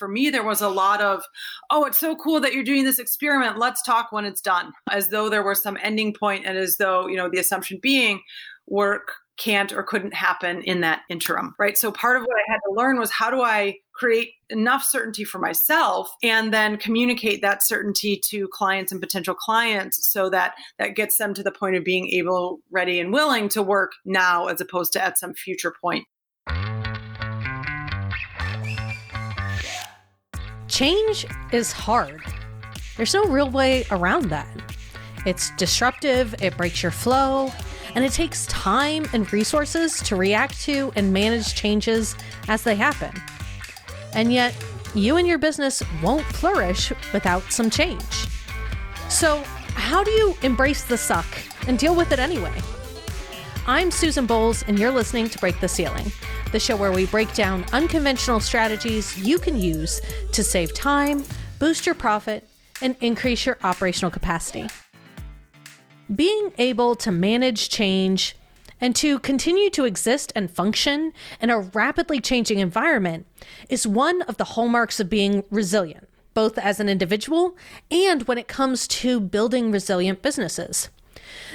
for 0.00 0.08
me, 0.08 0.30
there 0.30 0.42
was 0.42 0.60
a 0.60 0.68
lot 0.68 1.00
of, 1.00 1.22
oh, 1.70 1.84
it's 1.84 2.00
so 2.00 2.16
cool 2.16 2.40
that 2.40 2.54
you're 2.54 2.64
doing 2.64 2.84
this 2.84 2.98
experiment. 2.98 3.58
Let's 3.58 3.82
talk 3.82 4.10
when 4.10 4.24
it's 4.24 4.40
done, 4.40 4.72
as 4.90 5.08
though 5.10 5.28
there 5.28 5.44
was 5.44 5.62
some 5.62 5.78
ending 5.80 6.12
point 6.12 6.46
and 6.46 6.58
as 6.58 6.78
though, 6.78 7.06
you 7.06 7.16
know, 7.16 7.28
the 7.28 7.38
assumption 7.38 7.78
being 7.80 8.22
work 8.66 9.12
can't 9.36 9.72
or 9.72 9.82
couldn't 9.82 10.14
happen 10.14 10.62
in 10.62 10.82
that 10.82 11.00
interim, 11.08 11.54
right? 11.58 11.76
So 11.76 11.90
part 11.90 12.16
of 12.16 12.22
what 12.22 12.36
I 12.36 12.52
had 12.52 12.58
to 12.66 12.74
learn 12.74 12.98
was 12.98 13.10
how 13.10 13.30
do 13.30 13.40
I 13.40 13.76
create 13.94 14.32
enough 14.50 14.82
certainty 14.82 15.24
for 15.24 15.38
myself 15.38 16.10
and 16.22 16.52
then 16.52 16.76
communicate 16.76 17.40
that 17.42 17.62
certainty 17.62 18.20
to 18.28 18.48
clients 18.48 18.92
and 18.92 19.00
potential 19.00 19.34
clients 19.34 20.10
so 20.10 20.28
that 20.30 20.54
that 20.78 20.94
gets 20.94 21.16
them 21.16 21.32
to 21.34 21.42
the 21.42 21.52
point 21.52 21.76
of 21.76 21.84
being 21.84 22.08
able, 22.10 22.60
ready 22.70 23.00
and 23.00 23.12
willing 23.12 23.48
to 23.50 23.62
work 23.62 23.92
now 24.04 24.46
as 24.46 24.60
opposed 24.60 24.92
to 24.92 25.02
at 25.02 25.18
some 25.18 25.34
future 25.34 25.74
point. 25.80 26.06
Change 30.80 31.26
is 31.52 31.72
hard. 31.72 32.22
There's 32.96 33.12
no 33.12 33.26
real 33.26 33.50
way 33.50 33.84
around 33.90 34.30
that. 34.30 34.48
It's 35.26 35.50
disruptive, 35.56 36.34
it 36.40 36.56
breaks 36.56 36.82
your 36.82 36.90
flow, 36.90 37.52
and 37.94 38.02
it 38.02 38.12
takes 38.12 38.46
time 38.46 39.04
and 39.12 39.30
resources 39.30 40.00
to 40.04 40.16
react 40.16 40.58
to 40.62 40.90
and 40.96 41.12
manage 41.12 41.54
changes 41.54 42.16
as 42.48 42.62
they 42.62 42.76
happen. 42.76 43.12
And 44.14 44.32
yet, 44.32 44.56
you 44.94 45.18
and 45.18 45.28
your 45.28 45.36
business 45.36 45.82
won't 46.02 46.24
flourish 46.24 46.94
without 47.12 47.52
some 47.52 47.68
change. 47.68 48.26
So, 49.10 49.42
how 49.74 50.02
do 50.02 50.10
you 50.10 50.34
embrace 50.40 50.84
the 50.84 50.96
suck 50.96 51.26
and 51.68 51.78
deal 51.78 51.94
with 51.94 52.10
it 52.10 52.18
anyway? 52.18 52.58
I'm 53.66 53.90
Susan 53.90 54.24
Bowles, 54.24 54.62
and 54.62 54.78
you're 54.78 54.90
listening 54.90 55.28
to 55.28 55.38
Break 55.40 55.60
the 55.60 55.68
Ceiling, 55.68 56.10
the 56.52 56.60
show 56.60 56.76
where 56.76 56.92
we 56.92 57.06
break 57.06 57.32
down 57.34 57.64
unconventional 57.72 58.40
strategies 58.40 59.16
you 59.18 59.38
can 59.38 59.58
use 59.58 60.00
to 60.32 60.42
save 60.42 60.74
time, 60.74 61.24
boost 61.58 61.86
your 61.86 61.94
profit, 61.94 62.48
and 62.82 62.96
increase 63.00 63.46
your 63.46 63.58
operational 63.62 64.10
capacity. 64.10 64.66
Being 66.14 66.52
able 66.58 66.96
to 66.96 67.12
manage 67.12 67.68
change 67.68 68.36
and 68.80 68.96
to 68.96 69.18
continue 69.18 69.70
to 69.70 69.84
exist 69.84 70.32
and 70.34 70.50
function 70.50 71.12
in 71.40 71.50
a 71.50 71.60
rapidly 71.60 72.20
changing 72.20 72.58
environment 72.58 73.26
is 73.68 73.86
one 73.86 74.22
of 74.22 74.36
the 74.36 74.44
hallmarks 74.44 74.98
of 74.98 75.10
being 75.10 75.44
resilient, 75.50 76.08
both 76.34 76.58
as 76.58 76.80
an 76.80 76.88
individual 76.88 77.56
and 77.90 78.26
when 78.26 78.38
it 78.38 78.48
comes 78.48 78.88
to 78.88 79.20
building 79.20 79.70
resilient 79.70 80.22
businesses. 80.22 80.88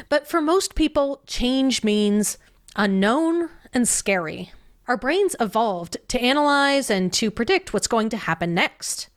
But 0.07 0.27
for 0.27 0.39
most 0.39 0.75
people, 0.75 1.21
change 1.25 1.83
means 1.83 2.37
unknown 2.75 3.49
and 3.73 3.87
scary. 3.87 4.51
Our 4.87 4.97
brains 4.97 5.35
evolved 5.39 5.97
to 6.09 6.21
analyze 6.21 6.89
and 6.89 7.11
to 7.13 7.31
predict 7.31 7.73
what's 7.73 7.87
going 7.87 8.09
to 8.09 8.17
happen 8.17 8.53
next. 8.53 9.09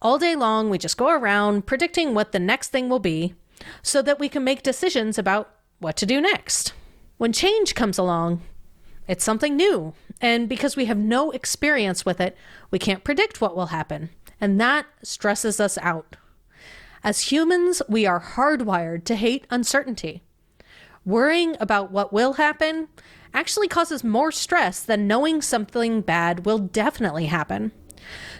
All 0.00 0.18
day 0.18 0.36
long, 0.36 0.70
we 0.70 0.78
just 0.78 0.96
go 0.96 1.08
around 1.08 1.66
predicting 1.66 2.14
what 2.14 2.32
the 2.32 2.38
next 2.38 2.68
thing 2.68 2.88
will 2.88 3.00
be 3.00 3.34
so 3.82 4.02
that 4.02 4.20
we 4.20 4.28
can 4.28 4.44
make 4.44 4.62
decisions 4.62 5.18
about 5.18 5.50
what 5.80 5.96
to 5.96 6.06
do 6.06 6.20
next. 6.20 6.72
When 7.18 7.32
change 7.32 7.74
comes 7.74 7.98
along, 7.98 8.40
it's 9.08 9.24
something 9.24 9.56
new, 9.56 9.94
and 10.20 10.48
because 10.48 10.76
we 10.76 10.84
have 10.84 10.96
no 10.96 11.32
experience 11.32 12.06
with 12.06 12.20
it, 12.20 12.36
we 12.70 12.78
can't 12.78 13.04
predict 13.04 13.40
what 13.40 13.56
will 13.56 13.66
happen, 13.66 14.10
and 14.40 14.60
that 14.60 14.86
stresses 15.02 15.58
us 15.58 15.76
out. 15.78 16.16
As 17.02 17.32
humans, 17.32 17.82
we 17.88 18.06
are 18.06 18.20
hardwired 18.20 19.04
to 19.06 19.16
hate 19.16 19.46
uncertainty. 19.50 20.22
Worrying 21.04 21.56
about 21.58 21.90
what 21.90 22.12
will 22.12 22.34
happen 22.34 22.88
actually 23.32 23.68
causes 23.68 24.02
more 24.04 24.32
stress 24.32 24.80
than 24.80 25.06
knowing 25.06 25.42
something 25.42 26.00
bad 26.00 26.44
will 26.44 26.58
definitely 26.58 27.26
happen. 27.26 27.72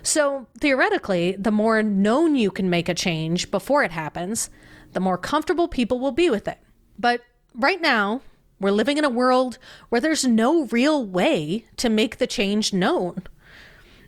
So, 0.03 0.47
theoretically, 0.59 1.37
the 1.39 1.53
more 1.53 1.83
known 1.83 2.35
you 2.35 2.51
can 2.51 2.71
make 2.71 2.89
a 2.89 2.95
change 2.95 3.51
before 3.51 3.85
it 3.85 3.93
happens, 3.93 4.51
the 4.93 5.01
more 5.01 5.19
comfortable 5.19 5.69
people 5.69 6.01
will 6.01 6.13
be 6.13 6.31
with 6.31 6.49
it. 6.49 6.59
But 6.99 7.23
right 7.55 7.81
now, 7.81 8.23
we're 8.59 8.71
living 8.71 8.99
in 8.99 9.05
a 9.05 9.11
world 9.11 9.59
where 9.89 10.01
there's 10.01 10.25
no 10.25 10.67
real 10.67 11.05
way 11.05 11.65
to 11.77 11.89
make 11.89 12.19
the 12.19 12.27
change 12.27 12.73
known. 12.73 13.23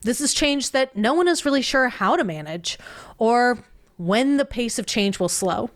This 0.03 0.21
is 0.21 0.35
change 0.35 0.73
that 0.73 0.97
no 0.97 1.15
one 1.15 1.29
is 1.29 1.45
really 1.45 1.63
sure 1.63 1.89
how 1.89 2.17
to 2.17 2.25
manage 2.25 2.79
or 3.19 3.65
when 3.97 4.37
the 4.37 4.45
pace 4.45 4.79
of 4.79 4.87
change 4.87 5.21
will 5.21 5.29
slow. 5.29 5.71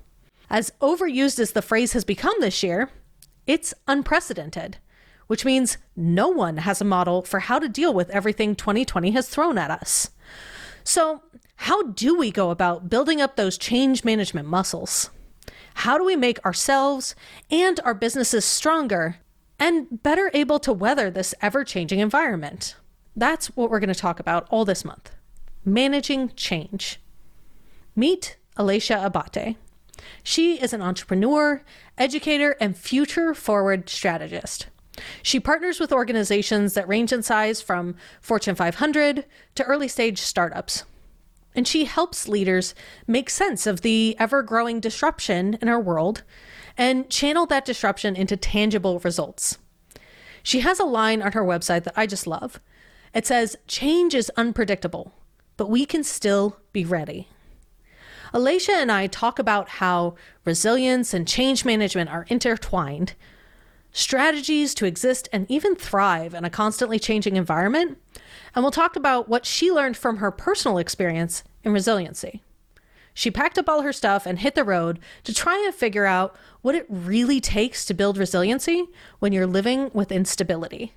As 0.50 0.72
overused 0.80 1.38
as 1.38 1.52
the 1.52 1.62
phrase 1.62 1.92
has 1.92 2.04
become 2.04 2.34
this 2.40 2.62
year, 2.62 2.90
it's 3.46 3.72
unprecedented, 3.86 4.78
which 5.26 5.44
means 5.44 5.78
no 5.94 6.28
one 6.28 6.58
has 6.58 6.80
a 6.80 6.84
model 6.84 7.22
for 7.22 7.40
how 7.40 7.58
to 7.58 7.68
deal 7.68 7.92
with 7.92 8.10
everything 8.10 8.54
2020 8.54 9.10
has 9.12 9.28
thrown 9.28 9.58
at 9.58 9.70
us. 9.70 10.10
So, 10.84 11.22
how 11.60 11.84
do 11.84 12.16
we 12.16 12.30
go 12.30 12.50
about 12.50 12.90
building 12.90 13.20
up 13.20 13.36
those 13.36 13.58
change 13.58 14.04
management 14.04 14.46
muscles? 14.46 15.10
How 15.74 15.98
do 15.98 16.04
we 16.04 16.16
make 16.16 16.44
ourselves 16.44 17.14
and 17.50 17.80
our 17.80 17.94
businesses 17.94 18.44
stronger 18.44 19.16
and 19.58 20.02
better 20.02 20.30
able 20.34 20.58
to 20.60 20.72
weather 20.72 21.10
this 21.10 21.34
ever 21.40 21.64
changing 21.64 21.98
environment? 21.98 22.76
That's 23.14 23.48
what 23.56 23.70
we're 23.70 23.80
going 23.80 23.88
to 23.88 23.94
talk 23.94 24.20
about 24.20 24.46
all 24.50 24.64
this 24.64 24.84
month 24.84 25.10
managing 25.64 26.30
change. 26.36 27.00
Meet 27.96 28.36
Alicia 28.56 29.04
Abate. 29.04 29.56
She 30.22 30.60
is 30.60 30.72
an 30.72 30.80
entrepreneur, 30.80 31.62
educator, 31.98 32.56
and 32.60 32.76
future 32.76 33.34
forward 33.34 33.88
strategist. 33.88 34.68
She 35.22 35.40
partners 35.40 35.80
with 35.80 35.92
organizations 35.92 36.74
that 36.74 36.88
range 36.88 37.12
in 37.12 37.22
size 37.22 37.60
from 37.60 37.96
Fortune 38.20 38.54
500 38.54 39.24
to 39.54 39.64
early 39.64 39.88
stage 39.88 40.18
startups 40.18 40.84
and 41.56 41.66
she 41.66 41.86
helps 41.86 42.28
leaders 42.28 42.74
make 43.06 43.30
sense 43.30 43.66
of 43.66 43.80
the 43.80 44.14
ever 44.18 44.42
growing 44.42 44.78
disruption 44.78 45.54
in 45.62 45.68
our 45.68 45.80
world 45.80 46.22
and 46.76 47.08
channel 47.08 47.46
that 47.46 47.64
disruption 47.64 48.14
into 48.14 48.36
tangible 48.36 49.00
results. 49.00 49.56
She 50.42 50.60
has 50.60 50.78
a 50.78 50.84
line 50.84 51.22
on 51.22 51.32
her 51.32 51.42
website 51.42 51.84
that 51.84 51.94
I 51.96 52.06
just 52.06 52.26
love. 52.26 52.60
It 53.14 53.26
says, 53.26 53.56
Change 53.66 54.14
is 54.14 54.30
unpredictable, 54.36 55.14
but 55.56 55.70
we 55.70 55.86
can 55.86 56.04
still 56.04 56.58
be 56.72 56.84
ready. 56.84 57.28
Alicia 58.34 58.72
and 58.72 58.92
I 58.92 59.06
talk 59.06 59.38
about 59.38 59.68
how 59.68 60.14
resilience 60.44 61.14
and 61.14 61.26
change 61.26 61.64
management 61.64 62.10
are 62.10 62.26
intertwined, 62.28 63.14
strategies 63.96 64.74
to 64.74 64.84
exist 64.84 65.26
and 65.32 65.50
even 65.50 65.74
thrive 65.74 66.34
in 66.34 66.44
a 66.44 66.50
constantly 66.50 66.98
changing 66.98 67.36
environment, 67.36 67.96
and 68.54 68.62
we'll 68.62 68.70
talk 68.70 68.94
about 68.94 69.26
what 69.26 69.46
she 69.46 69.72
learned 69.72 69.96
from 69.96 70.18
her 70.18 70.30
personal 70.30 70.76
experience 70.76 71.42
in 71.64 71.72
resiliency. 71.72 72.42
She 73.14 73.30
packed 73.30 73.58
up 73.58 73.70
all 73.70 73.80
her 73.80 73.94
stuff 73.94 74.26
and 74.26 74.38
hit 74.38 74.54
the 74.54 74.64
road 74.64 74.98
to 75.24 75.32
try 75.32 75.62
and 75.64 75.74
figure 75.74 76.04
out 76.04 76.36
what 76.60 76.74
it 76.74 76.84
really 76.90 77.40
takes 77.40 77.86
to 77.86 77.94
build 77.94 78.18
resiliency 78.18 78.86
when 79.18 79.32
you're 79.32 79.46
living 79.46 79.90
with 79.94 80.12
instability. 80.12 80.92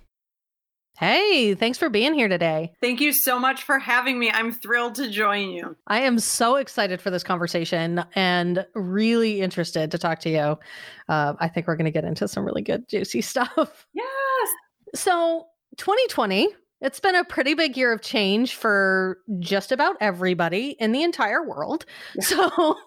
Hey, 0.99 1.55
thanks 1.55 1.77
for 1.77 1.89
being 1.89 2.13
here 2.13 2.27
today. 2.27 2.73
Thank 2.81 2.99
you 2.99 3.13
so 3.13 3.39
much 3.39 3.63
for 3.63 3.79
having 3.79 4.19
me. 4.19 4.29
I'm 4.31 4.51
thrilled 4.51 4.95
to 4.95 5.09
join 5.09 5.49
you. 5.51 5.77
I 5.87 6.01
am 6.01 6.19
so 6.19 6.57
excited 6.57 7.01
for 7.01 7.09
this 7.09 7.23
conversation 7.23 8.03
and 8.15 8.65
really 8.75 9.39
interested 9.39 9.91
to 9.91 9.97
talk 9.97 10.19
to 10.19 10.29
you. 10.29 10.59
Uh, 11.07 11.35
I 11.39 11.47
think 11.47 11.67
we're 11.67 11.77
going 11.77 11.85
to 11.85 11.91
get 11.91 12.03
into 12.03 12.27
some 12.27 12.43
really 12.43 12.61
good, 12.61 12.89
juicy 12.89 13.21
stuff. 13.21 13.87
Yes. 13.93 14.49
So, 14.93 15.45
2020 15.77 16.49
it's 16.81 16.99
been 17.01 17.15
a 17.15 17.25
pretty 17.25 17.53
big 17.53 17.75
year 17.75 17.91
of 17.93 18.01
change 18.01 18.55
for 18.55 19.19
just 19.39 19.73
about 19.73 19.97
everybody 19.99 20.77
in 20.79 20.93
the 20.93 21.03
entire 21.03 21.45
world. 21.45 21.85
Yeah. 22.15 22.23
So, 22.23 22.49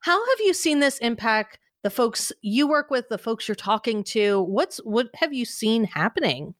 how 0.00 0.26
have 0.28 0.40
you 0.40 0.52
seen 0.52 0.80
this 0.80 0.98
impact 0.98 1.58
the 1.82 1.90
folks 1.90 2.30
you 2.42 2.66
work 2.66 2.90
with, 2.90 3.08
the 3.08 3.18
folks 3.18 3.48
you're 3.48 3.54
talking 3.54 4.04
to? 4.04 4.42
What's 4.42 4.78
what 4.78 5.08
have 5.14 5.32
you 5.32 5.46
seen 5.46 5.84
happening? 5.84 6.54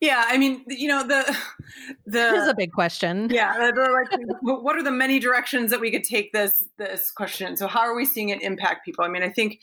Yeah, 0.00 0.24
I 0.26 0.36
mean, 0.36 0.62
you 0.68 0.88
know, 0.88 1.06
the 1.06 1.36
the 2.06 2.34
is 2.34 2.48
a 2.48 2.54
big 2.54 2.72
question. 2.72 3.28
Yeah, 3.30 3.54
like, 3.56 4.04
what 4.42 4.76
are 4.76 4.82
the 4.82 4.90
many 4.90 5.18
directions 5.18 5.70
that 5.70 5.80
we 5.80 5.90
could 5.90 6.04
take 6.04 6.32
this 6.32 6.64
this 6.76 7.10
question? 7.10 7.56
So, 7.56 7.66
how 7.66 7.80
are 7.80 7.94
we 7.94 8.04
seeing 8.04 8.28
it 8.28 8.42
impact 8.42 8.84
people? 8.84 9.04
I 9.04 9.08
mean, 9.08 9.22
I 9.22 9.30
think, 9.30 9.60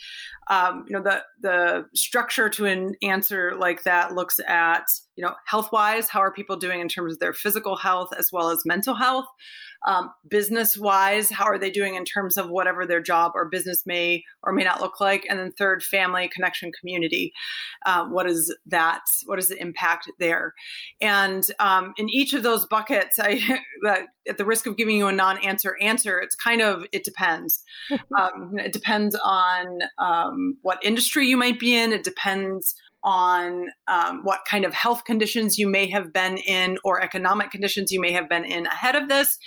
um, 0.50 0.86
you 0.88 0.96
know, 0.96 1.04
the 1.04 1.24
the 1.42 1.86
structure 1.94 2.50
to 2.50 2.66
an 2.66 2.96
answer 3.02 3.56
like 3.58 3.84
that 3.84 4.14
looks 4.14 4.40
at 4.48 4.86
you 5.16 5.24
know 5.24 5.34
health 5.46 5.72
wise, 5.72 6.10
how 6.10 6.20
are 6.20 6.32
people 6.32 6.56
doing 6.56 6.80
in 6.80 6.88
terms 6.88 7.14
of 7.14 7.20
their 7.20 7.34
physical 7.34 7.76
health 7.76 8.10
as 8.18 8.30
well 8.32 8.50
as 8.50 8.66
mental 8.66 8.96
health? 8.96 9.26
Um, 9.86 10.12
business 10.30 10.78
wise 10.78 11.30
how 11.30 11.44
are 11.44 11.60
they 11.60 11.70
doing 11.70 11.96
in 11.96 12.06
terms 12.06 12.38
of 12.38 12.50
whatever 12.50 12.86
their 12.86 13.02
job 13.02 13.34
or 13.36 13.50
business 13.50 13.86
may 13.86 14.24
or 14.42 14.54
may 14.54 14.64
not 14.64 14.80
look 14.80 15.02
like? 15.02 15.26
And 15.30 15.38
then 15.38 15.52
third 15.52 15.84
family 15.84 16.30
connection 16.34 16.72
community. 16.80 17.34
Uh, 17.86 18.06
what 18.06 18.26
is 18.30 18.56
that 18.68 19.02
what 19.26 19.40
is 19.40 19.50
the 19.50 19.62
impact 19.62 20.10
there? 20.20 20.54
And 21.02 21.46
um, 21.60 21.94
in 21.98 22.10
each 22.10 22.34
of 22.34 22.44
those 22.44 22.66
buckets 22.66 23.20
i 23.20 23.40
at 24.28 24.38
the 24.38 24.46
risk 24.46 24.66
of 24.66 24.78
giving 24.78 24.98
you 24.98 25.08
a 25.08 25.12
non-answer 25.12 25.78
answer 25.82 26.20
it's 26.20 26.36
kind 26.36 26.62
of 26.62 26.86
it 26.92 27.04
depends 27.04 27.64
um, 28.20 28.54
it 28.58 28.74
depends 28.74 29.16
on 29.24 29.80
um, 29.98 30.58
what 30.62 30.84
industry 30.84 31.28
you 31.28 31.38
might 31.38 31.60
be 31.60 31.76
in 31.76 31.92
it 31.92 32.04
depends 32.04 32.76
on 33.04 33.70
um, 33.88 34.22
what 34.24 34.40
kind 34.50 34.64
of 34.64 34.74
health 34.74 35.04
conditions 35.04 35.60
you 35.60 35.68
may 35.68 35.90
have 35.90 36.14
been 36.14 36.38
in 36.38 36.78
or 36.84 37.02
economic 37.02 37.52
conditions 37.52 37.92
you 37.92 38.00
may 38.00 38.12
have 38.12 38.30
been 38.30 38.46
in 38.46 38.66
ahead 38.66 38.96
of 38.96 39.10
this. 39.10 39.38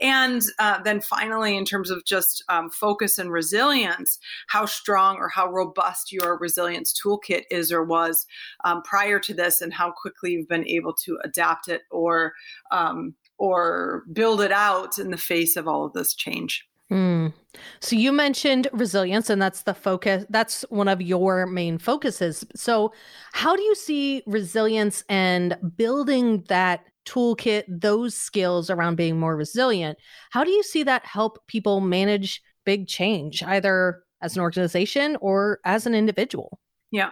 And 0.00 0.42
uh, 0.58 0.82
then 0.82 1.00
finally, 1.00 1.56
in 1.56 1.64
terms 1.64 1.90
of 1.90 2.04
just 2.04 2.42
um, 2.48 2.70
focus 2.70 3.18
and 3.18 3.30
resilience, 3.30 4.18
how 4.48 4.66
strong 4.66 5.16
or 5.18 5.28
how 5.28 5.48
robust 5.50 6.12
your 6.12 6.36
resilience 6.38 6.92
toolkit 6.92 7.42
is 7.50 7.70
or 7.70 7.84
was 7.84 8.26
um, 8.64 8.82
prior 8.82 9.20
to 9.20 9.34
this, 9.34 9.60
and 9.60 9.72
how 9.72 9.92
quickly 9.92 10.32
you've 10.32 10.48
been 10.48 10.66
able 10.66 10.94
to 11.04 11.18
adapt 11.24 11.68
it 11.68 11.82
or 11.90 12.32
um, 12.72 13.14
or 13.38 14.04
build 14.12 14.40
it 14.40 14.52
out 14.52 14.98
in 14.98 15.10
the 15.10 15.16
face 15.16 15.56
of 15.56 15.66
all 15.68 15.84
of 15.84 15.92
this 15.92 16.14
change. 16.14 16.64
Mm. 16.90 17.32
So 17.80 17.96
you 17.96 18.12
mentioned 18.12 18.68
resilience, 18.72 19.30
and 19.30 19.40
that's 19.40 19.62
the 19.62 19.74
focus. 19.74 20.26
That's 20.28 20.62
one 20.68 20.88
of 20.88 21.00
your 21.00 21.46
main 21.46 21.78
focuses. 21.78 22.44
So, 22.54 22.92
how 23.32 23.56
do 23.56 23.62
you 23.62 23.74
see 23.74 24.22
resilience 24.26 25.02
and 25.08 25.56
building 25.76 26.44
that 26.48 26.84
toolkit, 27.06 27.64
those 27.68 28.14
skills 28.14 28.70
around 28.70 28.96
being 28.96 29.18
more 29.18 29.36
resilient? 29.36 29.98
How 30.30 30.44
do 30.44 30.50
you 30.50 30.62
see 30.62 30.82
that 30.82 31.04
help 31.06 31.46
people 31.46 31.80
manage 31.80 32.42
big 32.64 32.86
change, 32.86 33.42
either 33.42 34.02
as 34.20 34.36
an 34.36 34.42
organization 34.42 35.16
or 35.20 35.60
as 35.64 35.86
an 35.86 35.94
individual? 35.94 36.58
Yeah. 36.90 37.10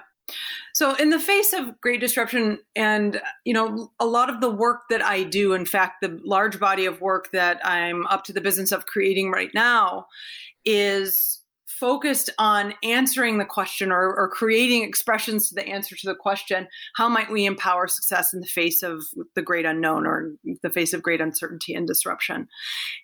So, 0.74 0.94
in 0.94 1.10
the 1.10 1.20
face 1.20 1.52
of 1.52 1.80
great 1.80 2.00
disruption, 2.00 2.58
and 2.74 3.20
you 3.44 3.52
know, 3.52 3.92
a 4.00 4.06
lot 4.06 4.30
of 4.30 4.40
the 4.40 4.50
work 4.50 4.82
that 4.90 5.02
I 5.02 5.22
do, 5.22 5.52
in 5.52 5.66
fact, 5.66 6.00
the 6.00 6.18
large 6.24 6.58
body 6.58 6.86
of 6.86 7.00
work 7.00 7.30
that 7.32 7.60
I'm 7.64 8.06
up 8.06 8.24
to 8.24 8.32
the 8.32 8.40
business 8.40 8.72
of 8.72 8.86
creating 8.86 9.30
right 9.30 9.50
now, 9.54 10.06
is 10.64 11.42
focused 11.66 12.30
on 12.38 12.74
answering 12.84 13.38
the 13.38 13.44
question 13.44 13.90
or, 13.90 14.14
or, 14.14 14.28
creating 14.28 14.84
expressions 14.84 15.48
to 15.48 15.54
the 15.56 15.66
answer 15.66 15.96
to 15.96 16.06
the 16.06 16.14
question 16.14 16.68
how 16.94 17.08
might 17.08 17.28
we 17.28 17.44
empower 17.44 17.88
success 17.88 18.32
in 18.32 18.40
the 18.40 18.46
face 18.46 18.84
of 18.84 19.02
the 19.34 19.42
great 19.42 19.64
unknown 19.64 20.06
or 20.06 20.32
the 20.62 20.70
face 20.70 20.92
of 20.92 21.02
great 21.02 21.20
uncertainty 21.20 21.74
and 21.74 21.88
disruption? 21.88 22.46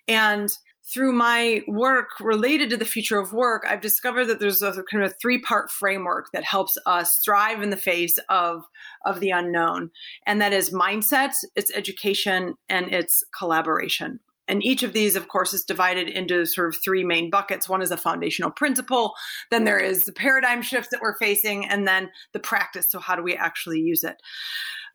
And 0.07 0.49
through 0.93 1.13
my 1.13 1.61
work 1.67 2.09
related 2.19 2.69
to 2.69 2.77
the 2.77 2.85
future 2.85 3.19
of 3.19 3.33
work, 3.33 3.63
I've 3.67 3.81
discovered 3.81 4.25
that 4.25 4.39
there's 4.39 4.61
a 4.61 4.71
kind 4.91 5.03
of 5.03 5.11
a 5.11 5.15
three 5.21 5.39
part 5.39 5.71
framework 5.71 6.27
that 6.33 6.43
helps 6.43 6.77
us 6.85 7.19
thrive 7.23 7.61
in 7.61 7.69
the 7.69 7.77
face 7.77 8.17
of, 8.29 8.63
of 9.05 9.19
the 9.19 9.29
unknown. 9.29 9.91
And 10.25 10.41
that 10.41 10.53
is 10.53 10.71
mindset, 10.71 11.33
it's 11.55 11.71
education, 11.75 12.55
and 12.67 12.93
it's 12.93 13.23
collaboration. 13.37 14.19
And 14.49 14.65
each 14.65 14.81
of 14.81 14.93
these, 14.93 15.15
of 15.15 15.27
course, 15.27 15.53
is 15.53 15.63
divided 15.63 16.09
into 16.09 16.43
sort 16.47 16.69
of 16.69 16.75
three 16.83 17.03
main 17.03 17.29
buckets. 17.29 17.69
One 17.69 17.83
is 17.83 17.91
a 17.91 17.97
foundational 17.97 18.49
principle, 18.49 19.13
then 19.51 19.63
there 19.63 19.79
is 19.79 20.05
the 20.05 20.11
paradigm 20.11 20.63
shift 20.63 20.89
that 20.91 21.01
we're 21.01 21.17
facing, 21.17 21.67
and 21.67 21.87
then 21.87 22.09
the 22.33 22.39
practice. 22.39 22.89
So, 22.89 22.99
how 22.99 23.15
do 23.15 23.21
we 23.21 23.35
actually 23.35 23.79
use 23.79 24.03
it? 24.03 24.15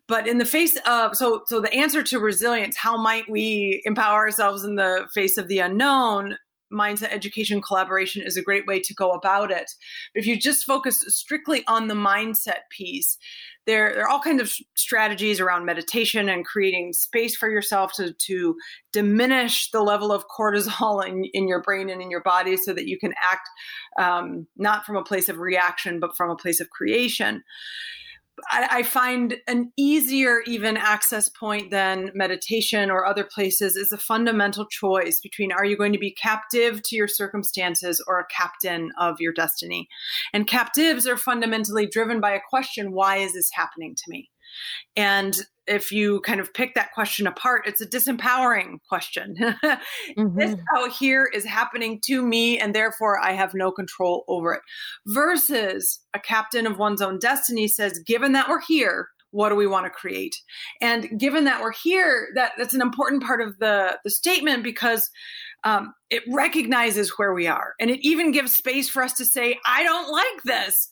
But 0.07 0.27
in 0.27 0.37
the 0.37 0.45
face 0.45 0.77
of 0.87 1.15
so 1.15 1.43
so 1.47 1.59
the 1.59 1.73
answer 1.73 2.03
to 2.03 2.19
resilience 2.19 2.77
how 2.77 2.97
might 2.97 3.29
we 3.29 3.81
empower 3.85 4.19
ourselves 4.19 4.63
in 4.63 4.75
the 4.75 5.07
face 5.13 5.37
of 5.37 5.47
the 5.47 5.59
unknown? 5.59 6.37
Mindset 6.73 7.11
education 7.13 7.61
collaboration 7.61 8.23
is 8.25 8.37
a 8.37 8.41
great 8.41 8.65
way 8.65 8.79
to 8.79 8.93
go 8.93 9.11
about 9.11 9.51
it. 9.51 9.71
But 10.13 10.21
if 10.21 10.27
you 10.27 10.37
just 10.37 10.65
focus 10.65 11.03
strictly 11.07 11.63
on 11.67 11.87
the 11.87 11.93
mindset 11.93 12.61
piece 12.69 13.17
there, 13.65 13.93
there 13.93 14.03
are 14.03 14.09
all 14.09 14.19
kinds 14.19 14.41
of 14.41 14.53
strategies 14.75 15.39
around 15.39 15.65
meditation 15.65 16.29
and 16.29 16.45
creating 16.45 16.93
space 16.93 17.35
for 17.35 17.49
yourself 17.49 17.93
to, 17.93 18.13
to 18.13 18.55
diminish 18.93 19.71
the 19.71 19.81
level 19.81 20.11
of 20.11 20.25
cortisol 20.27 21.05
in, 21.07 21.25
in 21.33 21.47
your 21.47 21.61
brain 21.61 21.89
and 21.89 22.01
in 22.01 22.11
your 22.11 22.21
body 22.21 22.57
so 22.57 22.73
that 22.73 22.87
you 22.87 22.97
can 22.97 23.13
act 23.21 23.49
um, 23.99 24.47
not 24.57 24.85
from 24.85 24.95
a 24.95 25.03
place 25.03 25.29
of 25.29 25.39
reaction 25.39 25.99
but 25.99 26.15
from 26.15 26.29
a 26.29 26.35
place 26.35 26.59
of 26.59 26.69
creation 26.69 27.43
I, 28.51 28.83
find 28.83 29.37
an 29.47 29.71
easier 29.77 30.41
even 30.45 30.77
access 30.77 31.29
point 31.29 31.71
than 31.71 32.11
meditation 32.13 32.91
or 32.91 33.05
other 33.05 33.23
places 33.23 33.75
is 33.75 33.91
a 33.91 33.97
fundamental 33.97 34.65
choice 34.65 35.21
between 35.21 35.51
are 35.51 35.65
you 35.65 35.77
going 35.77 35.93
to 35.93 35.99
be 35.99 36.11
captive 36.11 36.81
to 36.83 36.95
your 36.95 37.07
circumstances 37.07 38.03
or 38.07 38.19
a 38.19 38.27
captain 38.27 38.91
of 38.99 39.15
your 39.19 39.33
destiny? 39.33 39.87
And 40.33 40.47
captives 40.47 41.07
are 41.07 41.17
fundamentally 41.17 41.87
driven 41.87 42.19
by 42.19 42.31
a 42.31 42.41
question 42.49 42.91
why 42.91 43.17
is 43.17 43.33
this 43.33 43.49
happening 43.53 43.95
to 43.95 44.03
me? 44.07 44.29
And 44.95 45.37
if 45.67 45.91
you 45.91 46.21
kind 46.21 46.39
of 46.39 46.53
pick 46.53 46.75
that 46.75 46.91
question 46.93 47.27
apart, 47.27 47.67
it's 47.67 47.81
a 47.81 47.87
disempowering 47.87 48.77
question. 48.87 49.35
mm-hmm. 49.63 50.37
This 50.37 50.55
out 50.75 50.91
here 50.91 51.29
is 51.33 51.45
happening 51.45 51.99
to 52.05 52.21
me, 52.21 52.59
and 52.59 52.73
therefore 52.73 53.19
I 53.19 53.33
have 53.33 53.53
no 53.53 53.71
control 53.71 54.23
over 54.27 54.53
it. 54.53 54.61
Versus 55.07 55.99
a 56.13 56.19
captain 56.19 56.67
of 56.67 56.77
one's 56.77 57.01
own 57.01 57.19
destiny 57.19 57.67
says, 57.67 57.99
given 57.99 58.33
that 58.33 58.49
we're 58.49 58.61
here, 58.61 59.09
what 59.31 59.49
do 59.49 59.55
we 59.55 59.67
want 59.67 59.85
to 59.85 59.89
create? 59.89 60.35
And 60.81 61.19
given 61.19 61.43
that 61.43 61.61
we're 61.61 61.73
here, 61.73 62.29
that, 62.35 62.53
that's 62.57 62.73
an 62.73 62.81
important 62.81 63.23
part 63.23 63.41
of 63.41 63.57
the, 63.59 63.97
the 64.03 64.09
statement 64.09 64.63
because 64.63 65.09
um, 65.65 65.93
it 66.09 66.23
recognizes 66.29 67.17
where 67.17 67.33
we 67.33 67.47
are. 67.47 67.73
And 67.79 67.89
it 67.89 67.99
even 68.01 68.31
gives 68.31 68.53
space 68.53 68.87
for 68.87 69.03
us 69.03 69.13
to 69.13 69.25
say, 69.25 69.59
I 69.67 69.83
don't 69.83 70.09
like 70.11 70.43
this 70.45 70.89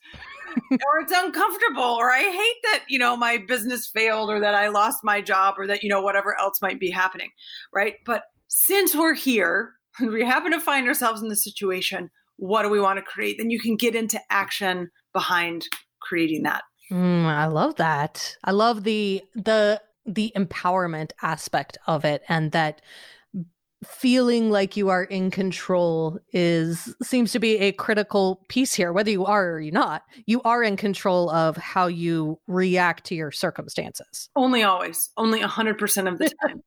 or 0.72 1.00
it's 1.00 1.13
uncomfortable 1.16 1.84
or 1.84 2.12
i 2.12 2.22
hate 2.22 2.62
that 2.63 2.84
you 2.88 3.00
know 3.00 3.16
my 3.16 3.38
business 3.48 3.88
failed 3.88 4.30
or 4.30 4.40
that 4.40 4.56
i 4.56 4.68
lost 4.68 5.00
my 5.04 5.22
job 5.22 5.56
or 5.57 5.68
that 5.68 5.84
you 5.84 5.90
know 5.90 6.01
whatever 6.01 6.40
else 6.40 6.62
might 6.62 6.80
be 6.80 6.90
happening 6.90 7.30
right? 7.74 7.95
But 8.06 8.24
since 8.48 8.95
we're 8.95 9.16
here 9.16 9.74
and 10.00 10.10
we 10.12 10.24
happen 10.24 10.51
to 10.51 10.60
find 10.60 10.88
ourselves 10.88 11.22
in 11.22 11.30
this 11.30 11.44
situation 11.44 12.10
what 12.38 12.63
do 12.63 12.69
we 12.69 12.80
want 12.80 12.98
to 12.98 13.04
create? 13.04 13.38
Then 13.38 13.51
you 13.51 13.60
can 13.60 13.75
get 13.75 13.95
into 13.95 14.19
action 14.31 14.90
behind 15.13 15.68
creating 16.01 16.44
that. 16.44 16.63
Mm, 16.92 17.25
i 17.25 17.46
love 17.46 17.75
that. 17.75 18.36
I 18.44 18.51
love 18.51 18.84
the 18.84 19.22
the 19.36 19.81
the 20.06 20.34
empowerment 20.36 21.12
aspect 21.22 21.78
of 21.88 22.04
it 22.04 22.24
and 22.28 22.51
that 22.51 22.81
feeling 23.83 24.50
like 24.50 24.77
you 24.77 24.89
are 24.89 25.03
in 25.03 25.31
control 25.31 26.19
is 26.31 26.95
seems 27.03 27.31
to 27.31 27.39
be 27.39 27.57
a 27.57 27.71
critical 27.71 28.44
piece 28.47 28.74
here 28.74 28.94
whether 28.94 29.12
you 29.12 29.25
are 29.25 29.51
or 29.51 29.59
you're 29.59 29.74
not. 29.74 30.03
You 30.25 30.41
are 30.44 30.63
in 30.63 30.77
control 30.77 31.30
of 31.30 31.57
how 31.57 31.88
you 31.88 32.39
react 32.47 33.06
to 33.06 33.15
your 33.15 33.31
circumstances. 33.31 34.30
Only 34.35 34.63
always. 34.63 35.09
Only 35.18 35.41
100% 35.41 36.12
of 36.12 36.18
the 36.18 36.31
time 36.47 36.63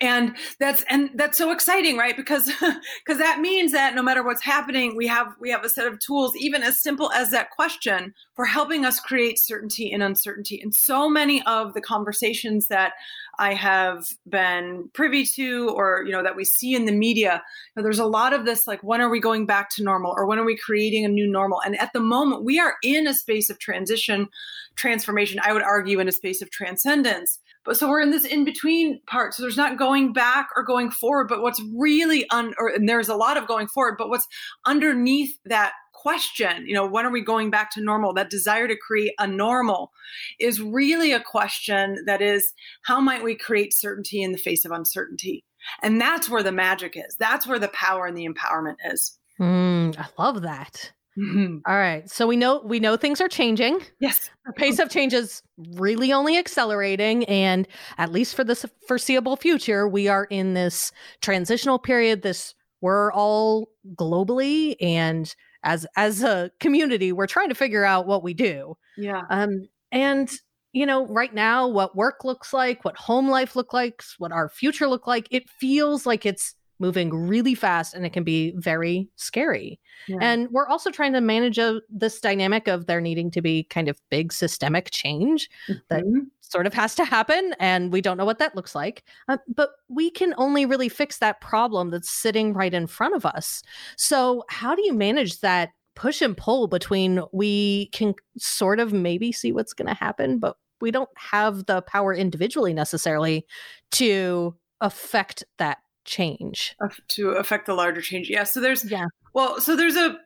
and 0.00 0.36
that's 0.58 0.82
and 0.88 1.10
that's 1.14 1.38
so 1.38 1.50
exciting 1.50 1.96
right? 1.96 2.16
Because 2.16 2.46
because 3.04 3.18
that 3.18 3.40
means 3.40 3.72
that 3.72 3.94
no 3.94 4.02
matter 4.02 4.24
what's 4.24 4.42
happening 4.42 4.96
we 4.96 5.06
have 5.06 5.34
we 5.40 5.50
have 5.50 5.64
a 5.64 5.68
set 5.68 5.86
of 5.86 5.98
tools 5.98 6.36
even 6.36 6.62
as 6.62 6.82
simple 6.82 7.10
as 7.12 7.30
that 7.30 7.50
question 7.50 8.14
for 8.34 8.44
helping 8.44 8.84
us 8.84 9.00
create 9.00 9.38
certainty 9.38 9.92
and 9.92 10.02
uncertainty. 10.02 10.60
And 10.60 10.74
so 10.74 11.08
many 11.08 11.42
of 11.46 11.74
the 11.74 11.80
conversations 11.80 12.68
that 12.68 12.92
i 13.38 13.54
have 13.54 14.06
been 14.28 14.90
privy 14.94 15.24
to 15.24 15.68
or 15.70 16.02
you 16.04 16.12
know 16.12 16.22
that 16.22 16.36
we 16.36 16.44
see 16.44 16.74
in 16.74 16.86
the 16.86 16.92
media 16.92 17.42
you 17.76 17.80
know, 17.80 17.82
there's 17.82 17.98
a 17.98 18.06
lot 18.06 18.32
of 18.32 18.44
this 18.44 18.66
like 18.66 18.82
when 18.82 19.00
are 19.00 19.10
we 19.10 19.20
going 19.20 19.46
back 19.46 19.70
to 19.70 19.82
normal? 19.82 20.12
Or 20.16 20.26
when 20.26 20.38
are 20.38 20.44
we 20.44 20.56
creating 20.56 21.04
a 21.04 21.08
new 21.08 21.26
normal? 21.26 21.60
And 21.64 21.78
at 21.80 21.92
the 21.92 22.00
moment 22.00 22.44
we 22.44 22.58
are 22.58 22.74
in 22.82 23.06
a 23.06 23.14
space 23.14 23.50
of 23.50 23.58
transition 23.58 24.28
transformation 24.76 25.40
i 25.42 25.52
would 25.52 25.62
argue 25.62 25.98
in 25.98 26.08
a 26.08 26.12
space 26.12 26.40
of 26.40 26.50
transcendence 26.50 27.40
but 27.68 27.76
so 27.76 27.86
we're 27.86 28.00
in 28.00 28.10
this 28.10 28.24
in 28.24 28.46
between 28.46 28.98
part. 29.06 29.34
So 29.34 29.42
there's 29.42 29.58
not 29.58 29.76
going 29.76 30.14
back 30.14 30.48
or 30.56 30.62
going 30.62 30.90
forward, 30.90 31.28
but 31.28 31.42
what's 31.42 31.62
really 31.76 32.26
un 32.30 32.54
or 32.58 32.68
and 32.68 32.88
there's 32.88 33.10
a 33.10 33.14
lot 33.14 33.36
of 33.36 33.46
going 33.46 33.68
forward, 33.68 33.96
but 33.98 34.08
what's 34.08 34.26
underneath 34.64 35.36
that 35.44 35.72
question, 35.92 36.66
you 36.66 36.72
know, 36.72 36.86
when 36.86 37.04
are 37.04 37.10
we 37.10 37.20
going 37.20 37.50
back 37.50 37.70
to 37.72 37.82
normal? 37.82 38.14
That 38.14 38.30
desire 38.30 38.68
to 38.68 38.74
create 38.74 39.12
a 39.18 39.26
normal 39.26 39.92
is 40.40 40.62
really 40.62 41.12
a 41.12 41.20
question 41.20 42.02
that 42.06 42.22
is 42.22 42.54
how 42.84 43.00
might 43.00 43.22
we 43.22 43.34
create 43.34 43.74
certainty 43.74 44.22
in 44.22 44.32
the 44.32 44.38
face 44.38 44.64
of 44.64 44.72
uncertainty? 44.72 45.44
And 45.82 46.00
that's 46.00 46.30
where 46.30 46.42
the 46.42 46.52
magic 46.52 46.94
is. 46.96 47.16
That's 47.18 47.46
where 47.46 47.58
the 47.58 47.68
power 47.68 48.06
and 48.06 48.16
the 48.16 48.26
empowerment 48.26 48.76
is. 48.86 49.18
Mm, 49.38 49.94
I 49.98 50.06
love 50.16 50.40
that. 50.40 50.92
Mm-hmm. 51.18 51.58
All 51.66 51.76
right. 51.76 52.08
So 52.08 52.26
we 52.26 52.36
know 52.36 52.62
we 52.64 52.78
know 52.78 52.96
things 52.96 53.20
are 53.20 53.28
changing. 53.28 53.80
Yes. 53.98 54.30
The 54.46 54.52
pace 54.52 54.78
of 54.78 54.88
change 54.88 55.12
is 55.12 55.42
really 55.74 56.12
only 56.12 56.38
accelerating 56.38 57.24
and 57.24 57.66
at 57.98 58.12
least 58.12 58.34
for 58.34 58.44
the 58.44 58.70
foreseeable 58.86 59.36
future, 59.36 59.88
we 59.88 60.08
are 60.08 60.24
in 60.26 60.54
this 60.54 60.92
transitional 61.20 61.78
period 61.78 62.22
this 62.22 62.54
we're 62.80 63.12
all 63.12 63.68
globally 63.96 64.76
and 64.80 65.34
as 65.64 65.86
as 65.96 66.22
a 66.22 66.52
community, 66.60 67.10
we're 67.10 67.26
trying 67.26 67.48
to 67.48 67.54
figure 67.54 67.84
out 67.84 68.06
what 68.06 68.22
we 68.22 68.32
do. 68.32 68.76
Yeah. 68.96 69.22
Um 69.28 69.68
and 69.90 70.30
you 70.72 70.86
know, 70.86 71.06
right 71.06 71.34
now 71.34 71.66
what 71.66 71.96
work 71.96 72.24
looks 72.24 72.52
like, 72.52 72.84
what 72.84 72.96
home 72.96 73.28
life 73.28 73.56
looks 73.56 73.74
like, 73.74 74.02
what 74.18 74.30
our 74.30 74.48
future 74.48 74.86
look 74.86 75.06
like, 75.06 75.26
it 75.30 75.48
feels 75.48 76.06
like 76.06 76.24
it's 76.24 76.54
moving 76.78 77.10
really 77.12 77.54
fast 77.54 77.94
and 77.94 78.06
it 78.06 78.12
can 78.12 78.24
be 78.24 78.52
very 78.56 79.08
scary. 79.16 79.80
Yeah. 80.06 80.18
And 80.20 80.48
we're 80.50 80.68
also 80.68 80.90
trying 80.90 81.12
to 81.14 81.20
manage 81.20 81.58
a, 81.58 81.80
this 81.90 82.20
dynamic 82.20 82.68
of 82.68 82.86
there 82.86 83.00
needing 83.00 83.30
to 83.32 83.42
be 83.42 83.64
kind 83.64 83.88
of 83.88 84.00
big 84.10 84.32
systemic 84.32 84.90
change 84.90 85.48
mm-hmm. 85.68 85.78
that 85.88 86.04
sort 86.40 86.66
of 86.66 86.74
has 86.74 86.94
to 86.94 87.04
happen. 87.04 87.54
And 87.58 87.92
we 87.92 88.00
don't 88.00 88.16
know 88.16 88.24
what 88.24 88.38
that 88.38 88.56
looks 88.56 88.74
like. 88.74 89.04
Uh, 89.28 89.38
but 89.54 89.70
we 89.88 90.10
can 90.10 90.34
only 90.38 90.66
really 90.66 90.88
fix 90.88 91.18
that 91.18 91.40
problem 91.40 91.90
that's 91.90 92.10
sitting 92.10 92.54
right 92.54 92.72
in 92.72 92.86
front 92.86 93.14
of 93.14 93.26
us. 93.26 93.62
So, 93.96 94.44
how 94.48 94.74
do 94.74 94.82
you 94.84 94.94
manage 94.94 95.40
that 95.40 95.70
push 95.94 96.22
and 96.22 96.36
pull 96.36 96.68
between 96.68 97.20
we 97.32 97.86
can 97.86 98.14
sort 98.38 98.78
of 98.78 98.92
maybe 98.92 99.32
see 99.32 99.50
what's 99.50 99.72
going 99.72 99.88
to 99.88 99.94
happen, 99.94 100.38
but 100.38 100.56
we 100.80 100.92
don't 100.92 101.10
have 101.16 101.66
the 101.66 101.82
power 101.82 102.14
individually 102.14 102.72
necessarily 102.72 103.44
to 103.90 104.54
affect 104.80 105.44
that 105.58 105.78
change. 106.08 106.74
To 107.08 107.30
affect 107.30 107.66
the 107.66 107.74
larger 107.74 108.00
change 108.00 108.28
yeah 108.28 108.44
so 108.44 108.60
there's 108.60 108.90
yeah. 108.90 109.06
well 109.34 109.60
so 109.60 109.76
there's 109.76 109.96
a 109.96 110.18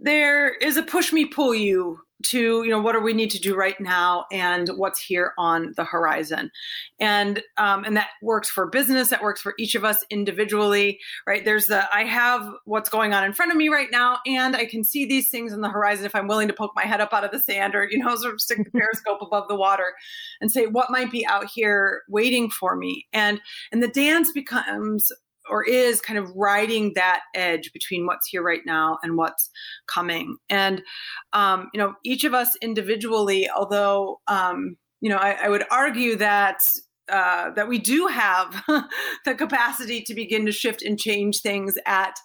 there 0.00 0.54
is 0.54 0.76
a 0.76 0.82
push 0.82 1.12
me 1.12 1.26
pull 1.26 1.54
you 1.54 1.98
to 2.22 2.62
you 2.64 2.70
know 2.70 2.80
what 2.80 2.92
do 2.92 3.00
we 3.00 3.12
need 3.12 3.30
to 3.30 3.40
do 3.40 3.54
right 3.54 3.78
now 3.80 4.24
and 4.32 4.68
what's 4.76 5.00
here 5.00 5.32
on 5.36 5.72
the 5.76 5.84
horizon. 5.84 6.50
And 6.98 7.42
um, 7.58 7.84
and 7.84 7.96
that 7.96 8.08
works 8.22 8.48
for 8.48 8.66
business 8.66 9.10
that 9.10 9.22
works 9.22 9.42
for 9.42 9.54
each 9.58 9.74
of 9.74 9.84
us 9.84 10.04
individually 10.10 10.98
right? 11.26 11.44
There's 11.44 11.66
the 11.66 11.84
i 11.94 12.04
have 12.04 12.48
what's 12.64 12.88
going 12.88 13.12
on 13.12 13.24
in 13.24 13.32
front 13.32 13.50
of 13.50 13.56
me 13.56 13.68
right 13.68 13.90
now 13.90 14.18
and 14.26 14.56
i 14.56 14.64
can 14.64 14.84
see 14.84 15.04
these 15.04 15.28
things 15.28 15.52
on 15.52 15.60
the 15.60 15.68
horizon 15.68 16.06
if 16.06 16.14
i'm 16.14 16.26
willing 16.26 16.48
to 16.48 16.54
poke 16.54 16.72
my 16.74 16.84
head 16.84 17.00
up 17.00 17.12
out 17.12 17.24
of 17.24 17.30
the 17.30 17.38
sand 17.38 17.74
or 17.74 17.86
you 17.90 17.98
know 17.98 18.14
sort 18.16 18.34
of 18.34 18.40
stick 18.40 18.58
the 18.58 18.70
periscope 18.78 19.20
above 19.20 19.48
the 19.48 19.54
water 19.54 19.94
and 20.40 20.50
say 20.50 20.66
what 20.66 20.90
might 20.90 21.10
be 21.10 21.26
out 21.26 21.46
here 21.52 22.02
waiting 22.08 22.50
for 22.50 22.76
me? 22.76 23.06
And 23.12 23.40
and 23.72 23.82
the 23.82 23.88
dance 23.88 24.32
becomes 24.32 25.10
or 25.50 25.64
is 25.64 26.00
kind 26.00 26.18
of 26.18 26.30
riding 26.34 26.92
that 26.94 27.20
edge 27.34 27.72
between 27.72 28.06
what's 28.06 28.28
here 28.28 28.42
right 28.42 28.62
now 28.64 28.98
and 29.02 29.16
what's 29.16 29.50
coming. 29.86 30.36
And, 30.48 30.82
um, 31.32 31.70
you 31.72 31.78
know, 31.78 31.94
each 32.04 32.24
of 32.24 32.34
us 32.34 32.56
individually, 32.62 33.48
although, 33.54 34.20
um, 34.26 34.76
you 35.00 35.10
know, 35.10 35.16
I, 35.16 35.32
I 35.44 35.48
would 35.48 35.64
argue 35.70 36.16
that 36.16 36.66
uh, 37.10 37.50
that 37.50 37.68
we 37.68 37.78
do 37.78 38.06
have 38.06 38.64
the 39.26 39.34
capacity 39.34 40.00
to 40.02 40.14
begin 40.14 40.46
to 40.46 40.52
shift 40.52 40.82
and 40.82 40.98
change 40.98 41.40
things 41.40 41.76
at, 41.84 42.16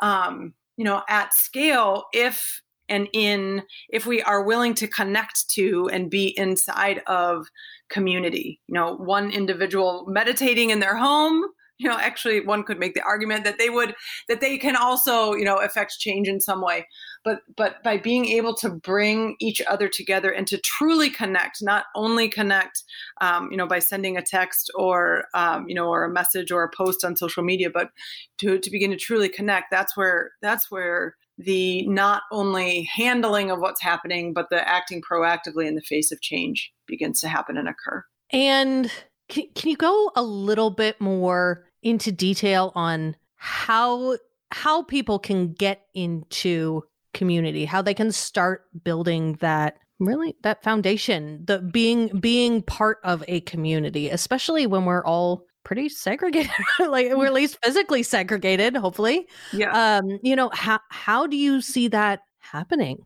um, 0.00 0.52
you 0.76 0.84
know, 0.84 1.02
at 1.08 1.32
scale 1.32 2.04
if 2.12 2.60
and 2.88 3.08
in 3.12 3.62
if 3.88 4.06
we 4.06 4.22
are 4.22 4.44
willing 4.44 4.74
to 4.74 4.86
connect 4.86 5.48
to 5.50 5.88
and 5.92 6.10
be 6.10 6.34
inside 6.38 7.02
of 7.06 7.46
community. 7.88 8.60
You 8.66 8.74
know, 8.74 8.94
one 8.94 9.30
individual 9.30 10.04
meditating 10.06 10.70
in 10.70 10.80
their 10.80 10.96
home 10.96 11.42
you 11.78 11.88
know 11.88 11.98
actually 11.98 12.40
one 12.40 12.62
could 12.62 12.78
make 12.78 12.94
the 12.94 13.02
argument 13.02 13.44
that 13.44 13.58
they 13.58 13.70
would 13.70 13.94
that 14.28 14.40
they 14.40 14.58
can 14.58 14.76
also 14.76 15.34
you 15.34 15.44
know 15.44 15.56
affect 15.56 15.98
change 15.98 16.28
in 16.28 16.40
some 16.40 16.60
way. 16.60 16.86
But 17.24 17.40
but 17.56 17.82
by 17.82 17.98
being 17.98 18.26
able 18.26 18.54
to 18.56 18.70
bring 18.70 19.36
each 19.40 19.60
other 19.68 19.88
together 19.88 20.30
and 20.30 20.46
to 20.48 20.58
truly 20.58 21.10
connect 21.10 21.58
not 21.62 21.84
only 21.94 22.28
connect 22.28 22.84
um, 23.20 23.48
you 23.50 23.56
know 23.56 23.66
by 23.66 23.78
sending 23.78 24.16
a 24.16 24.22
text 24.22 24.70
or 24.74 25.24
um, 25.34 25.68
you 25.68 25.74
know 25.74 25.88
or 25.88 26.04
a 26.04 26.10
message 26.10 26.50
or 26.50 26.62
a 26.62 26.70
post 26.70 27.04
on 27.04 27.16
social 27.16 27.42
media 27.42 27.70
but 27.70 27.90
to 28.38 28.58
to 28.58 28.70
begin 28.70 28.90
to 28.90 28.96
truly 28.96 29.28
connect 29.28 29.70
that's 29.70 29.96
where 29.96 30.32
that's 30.42 30.70
where 30.70 31.16
the 31.38 31.86
not 31.86 32.22
only 32.32 32.84
handling 32.84 33.50
of 33.50 33.60
what's 33.60 33.82
happening 33.82 34.32
but 34.32 34.48
the 34.50 34.66
acting 34.68 35.02
proactively 35.02 35.66
in 35.66 35.74
the 35.74 35.82
face 35.82 36.10
of 36.10 36.20
change 36.20 36.72
begins 36.86 37.20
to 37.20 37.28
happen 37.28 37.56
and 37.56 37.68
occur. 37.68 38.04
And 38.30 38.90
can, 39.28 39.44
can 39.54 39.70
you 39.70 39.76
go 39.76 40.10
a 40.16 40.22
little 40.22 40.70
bit 40.70 41.00
more 41.00 41.65
into 41.82 42.12
detail 42.12 42.72
on 42.74 43.16
how 43.36 44.16
how 44.52 44.82
people 44.82 45.18
can 45.18 45.52
get 45.52 45.82
into 45.94 46.82
community, 47.12 47.64
how 47.64 47.82
they 47.82 47.94
can 47.94 48.12
start 48.12 48.64
building 48.84 49.34
that 49.34 49.78
really 49.98 50.36
that 50.42 50.62
foundation, 50.62 51.42
the 51.46 51.58
being 51.60 52.08
being 52.20 52.62
part 52.62 52.98
of 53.02 53.24
a 53.28 53.40
community, 53.42 54.10
especially 54.10 54.66
when 54.66 54.84
we're 54.84 55.04
all 55.04 55.44
pretty 55.64 55.88
segregated 55.88 56.50
like 56.78 57.08
we're 57.14 57.26
at 57.26 57.32
least 57.32 57.58
physically 57.64 58.02
segregated 58.02 58.76
hopefully. 58.76 59.26
Yeah. 59.52 59.98
Um 59.98 60.18
you 60.22 60.36
know 60.36 60.50
how 60.52 60.80
how 60.90 61.26
do 61.26 61.36
you 61.36 61.60
see 61.60 61.88
that 61.88 62.20
happening 62.38 62.98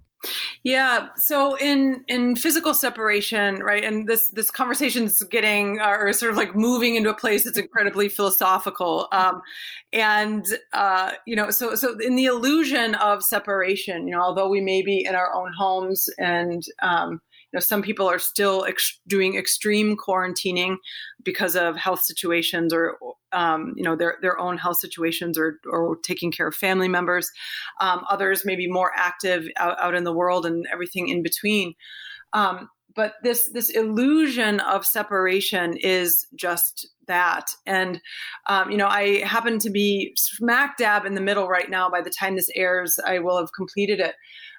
yeah. 0.63 1.09
So 1.17 1.57
in 1.57 2.05
in 2.09 2.37
physical 2.37 2.75
separation, 2.75 3.61
right, 3.61 3.83
and 3.83 4.07
this 4.07 4.29
this 4.29 4.51
conversation's 4.51 5.23
getting 5.25 5.81
or 5.81 6.13
sort 6.13 6.31
of 6.31 6.37
like 6.37 6.55
moving 6.55 6.97
into 6.97 7.11
a 7.11 7.15
place 7.15 7.45
that's 7.45 7.59
incredibly 7.59 8.09
philosophical, 8.09 9.09
um, 9.13 9.41
and 9.93 10.45
uh, 10.73 11.13
you 11.27 11.35
know, 11.37 11.51
so 11.51 11.75
so 11.75 11.99
in 11.99 12.17
the 12.17 12.27
illusion 12.27 12.95
of 12.97 13.23
separation, 13.23 14.07
you 14.07 14.15
know, 14.15 14.23
although 14.23 14.49
we 14.49 14.61
may 14.61 14.83
be 14.83 15.05
in 15.05 15.15
our 15.15 15.33
own 15.35 15.53
homes 15.53 16.09
and 16.19 16.63
um, 16.83 17.21
you 17.53 17.57
know, 17.57 17.61
some 17.61 17.83
people 17.83 18.09
are 18.09 18.19
still 18.19 18.65
ex- 18.65 19.01
doing 19.07 19.37
extreme 19.37 19.97
quarantining 19.97 20.77
because 21.25 21.57
of 21.57 21.77
health 21.77 22.03
situations 22.03 22.73
or 22.73 22.97
um, 23.33 23.75
you 23.77 23.83
know 23.83 23.97
their 23.97 24.17
their 24.23 24.39
own 24.39 24.59
health 24.59 24.79
situations 24.79 25.39
or 25.39 25.59
or 25.69 25.97
taking 26.03 26.31
care 26.31 26.49
of 26.49 26.55
family 26.55 26.89
members. 26.89 27.31
Um, 27.81 28.05
others 28.09 28.45
may 28.45 28.57
be 28.57 28.71
more 28.71 28.93
active 28.97 29.47
out, 29.57 29.81
out 29.81 29.95
in 29.95 30.05
the 30.05 30.13
world 30.13 30.47
and 30.47 30.65
everything 30.73 31.09
in 31.09 31.23
between. 31.23 31.75
Um, 32.33 32.69
but 32.95 33.15
this 33.23 33.51
this 33.53 33.71
illusion 33.71 34.61
of 34.61 34.85
separation 34.87 35.77
is 35.77 36.27
just 36.35 36.89
that 37.07 37.51
and 37.67 38.01
um, 38.47 38.71
you 38.71 38.77
know 38.77 38.87
i 38.87 39.19
happen 39.25 39.59
to 39.59 39.71
be 39.71 40.13
smack 40.17 40.77
dab 40.77 41.05
in 41.05 41.15
the 41.15 41.21
middle 41.21 41.49
right 41.49 41.71
now 41.71 41.91
by 41.91 42.01
the 42.01 42.11
time 42.11 42.37
this 42.37 42.51
airs 42.55 42.99
i 43.07 43.19
will 43.19 43.39
have 43.39 43.51
completed 43.57 44.01
it 44.01 44.15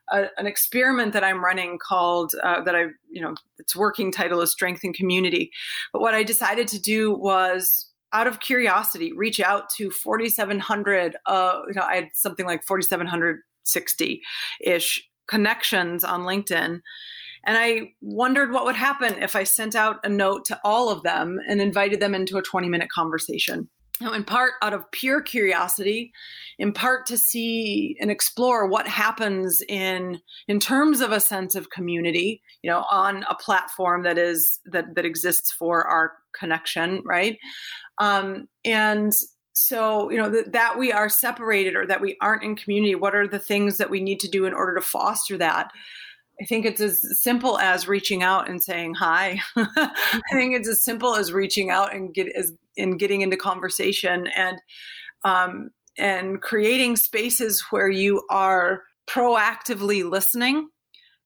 a, 0.09 0.25
an 0.37 0.47
experiment 0.47 1.13
that 1.13 1.23
I'm 1.23 1.43
running 1.43 1.77
called 1.79 2.33
uh, 2.43 2.61
that 2.63 2.75
I 2.75 2.87
you 3.09 3.21
know 3.21 3.35
its 3.57 3.75
working 3.75 4.11
title 4.11 4.41
is 4.41 4.51
Strength 4.51 4.83
and 4.83 4.93
Community. 4.93 5.51
But 5.93 6.01
what 6.01 6.13
I 6.13 6.23
decided 6.23 6.67
to 6.69 6.79
do 6.79 7.13
was 7.13 7.91
out 8.13 8.27
of 8.27 8.39
curiosity 8.39 9.13
reach 9.13 9.39
out 9.39 9.69
to 9.69 9.89
4700 9.89 11.15
uh 11.25 11.61
you 11.67 11.73
know 11.73 11.83
i 11.83 11.95
had 11.95 12.09
something 12.13 12.45
like 12.45 12.63
4760 12.63 14.21
ish 14.61 15.09
connections 15.27 16.03
on 16.03 16.21
linkedin 16.21 16.81
and 17.45 17.57
i 17.57 17.91
wondered 18.01 18.51
what 18.51 18.65
would 18.65 18.75
happen 18.75 19.13
if 19.21 19.35
i 19.35 19.43
sent 19.43 19.75
out 19.75 19.99
a 20.03 20.09
note 20.09 20.45
to 20.45 20.59
all 20.63 20.89
of 20.89 21.03
them 21.03 21.39
and 21.47 21.61
invited 21.61 21.99
them 21.99 22.13
into 22.13 22.37
a 22.37 22.41
20 22.41 22.67
minute 22.67 22.89
conversation 22.89 23.69
now, 24.01 24.13
in 24.13 24.23
part 24.23 24.53
out 24.61 24.73
of 24.73 24.89
pure 24.91 25.21
curiosity, 25.21 26.11
in 26.57 26.73
part 26.73 27.05
to 27.05 27.17
see 27.17 27.95
and 28.01 28.09
explore 28.09 28.67
what 28.67 28.87
happens 28.87 29.61
in 29.69 30.19
in 30.47 30.59
terms 30.59 31.01
of 31.01 31.11
a 31.11 31.19
sense 31.19 31.55
of 31.55 31.69
community, 31.69 32.41
you 32.63 32.69
know, 32.69 32.85
on 32.89 33.23
a 33.29 33.35
platform 33.35 34.03
that 34.03 34.17
is 34.17 34.59
that 34.65 34.95
that 34.95 35.05
exists 35.05 35.51
for 35.51 35.87
our 35.87 36.13
connection, 36.37 37.01
right? 37.05 37.37
Um, 37.99 38.47
and 38.65 39.13
so 39.53 40.09
you 40.09 40.17
know 40.17 40.29
that, 40.29 40.53
that 40.53 40.79
we 40.79 40.91
are 40.91 41.09
separated 41.09 41.75
or 41.75 41.85
that 41.85 42.01
we 42.01 42.17
aren't 42.21 42.43
in 42.43 42.55
community 42.55 42.95
what 42.95 43.13
are 43.13 43.27
the 43.27 43.37
things 43.37 43.77
that 43.77 43.89
we 43.89 43.99
need 43.99 44.17
to 44.21 44.29
do 44.29 44.45
in 44.45 44.53
order 44.53 44.73
to 44.75 44.81
foster 44.81 45.37
that 45.37 45.71
I 46.41 46.45
think 46.45 46.65
it's 46.65 46.81
as 46.81 47.01
simple 47.21 47.59
as 47.59 47.87
reaching 47.87 48.23
out 48.23 48.49
and 48.49 48.63
saying 48.63 48.95
hi. 48.95 49.39
I 49.55 50.21
think 50.31 50.55
it's 50.55 50.67
as 50.67 50.83
simple 50.83 51.15
as 51.15 51.31
reaching 51.31 51.69
out 51.69 51.93
and 51.93 52.13
get 52.13 52.29
as 52.35 52.51
in 52.75 52.97
getting 52.97 53.21
into 53.21 53.37
conversation 53.37 54.27
and 54.27 54.57
um, 55.23 55.69
and 55.97 56.41
creating 56.41 56.95
spaces 56.95 57.63
where 57.69 57.89
you 57.89 58.23
are 58.29 58.83
proactively 59.07 60.09
listening 60.09 60.69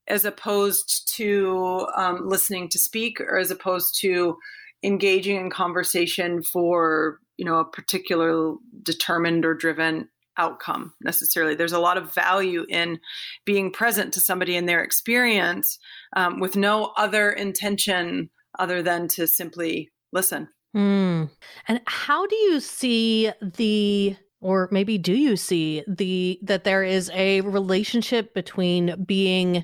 as 0.07 0.25
opposed 0.25 1.11
to 1.15 1.87
um, 1.95 2.27
listening 2.27 2.69
to 2.69 2.79
speak 2.79 3.19
or 3.21 3.37
as 3.37 3.51
opposed 3.51 3.99
to 4.01 4.37
engaging 4.83 5.37
in 5.37 5.49
conversation 5.49 6.43
for 6.43 7.19
you 7.37 7.45
know 7.45 7.59
a 7.59 7.65
particular 7.65 8.55
determined 8.83 9.45
or 9.45 9.53
driven 9.53 10.09
outcome 10.37 10.93
necessarily. 11.01 11.55
There's 11.55 11.71
a 11.71 11.79
lot 11.79 11.97
of 11.97 12.13
value 12.13 12.65
in 12.69 12.99
being 13.45 13.71
present 13.71 14.13
to 14.13 14.19
somebody 14.19 14.55
in 14.55 14.65
their 14.65 14.83
experience 14.83 15.79
um, 16.15 16.39
with 16.39 16.55
no 16.55 16.91
other 16.97 17.31
intention 17.31 18.29
other 18.59 18.81
than 18.81 19.07
to 19.09 19.27
simply 19.27 19.91
listen. 20.11 20.49
Mm. 20.75 21.29
And 21.67 21.81
how 21.85 22.25
do 22.27 22.35
you 22.35 22.59
see 22.59 23.31
the 23.41 24.15
or 24.41 24.67
maybe 24.71 24.97
do 24.97 25.13
you 25.13 25.37
see 25.37 25.83
the 25.87 26.37
that 26.43 26.65
there 26.65 26.83
is 26.83 27.09
a 27.13 27.41
relationship 27.41 28.33
between 28.33 29.03
being 29.05 29.63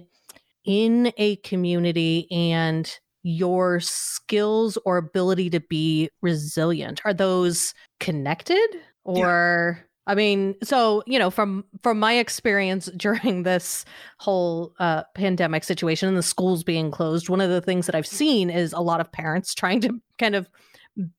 in 0.63 1.12
a 1.18 1.36
community 1.38 2.27
and 2.32 2.98
your 3.24 3.80
skills 3.80 4.77
or 4.86 4.98
ability 4.98 5.50
to 5.50 5.60
be 5.60 6.10
resilient 6.22 7.01
are 7.06 7.13
those 7.13 7.74
connected 8.00 8.68
or 9.03 9.77
yeah. 9.77 9.86
I 10.08 10.15
mean, 10.15 10.56
so 10.63 11.03
you 11.06 11.20
know, 11.20 11.30
from 11.30 11.63
from 11.84 12.00
my 12.00 12.13
experience 12.13 12.89
during 12.98 13.44
this 13.44 13.86
whole 14.18 14.74
uh, 14.80 15.03
pandemic 15.13 15.63
situation 15.63 16.08
and 16.08 16.18
the 16.18 16.24
schools 16.24 16.63
being 16.63 16.89
closed, 16.89 17.30
one 17.30 17.41
of 17.41 17.50
the 17.50 17.62
things 17.62 17.86
that 17.86 17.96
I've 17.96 18.08
seen 18.08 18.50
is 18.50 18.74
a 18.74 18.80
lot 18.80 19.00
of 19.00 19.12
parents 19.12 19.53
trying 19.53 19.82
to 19.82 20.01
kind 20.18 20.36
of 20.36 20.50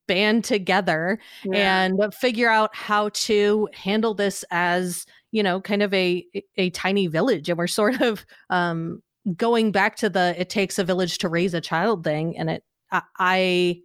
band 0.07 0.43
together 0.43 1.19
yeah. 1.43 1.83
and 1.83 2.13
figure 2.13 2.49
out 2.49 2.75
how 2.75 3.09
to 3.09 3.67
handle 3.73 4.13
this 4.13 4.45
as 4.51 5.05
you 5.33 5.41
know, 5.41 5.59
kind 5.59 5.81
of 5.81 5.93
a 5.93 6.25
a 6.57 6.69
tiny 6.69 7.07
village, 7.07 7.49
and 7.49 7.57
we're 7.57 7.67
sort 7.67 7.99
of 8.01 8.23
um, 8.51 9.01
going 9.35 9.71
back 9.71 9.95
to 9.97 10.09
the 10.09 10.35
"it 10.37 10.49
takes 10.49 10.77
a 10.77 10.83
village 10.83 11.17
to 11.17 11.27
raise 11.27 11.55
a 11.55 11.59
child" 11.59 12.03
thing, 12.03 12.37
and 12.37 12.51
it 12.51 12.63
I, 12.91 13.01
I 13.17 13.81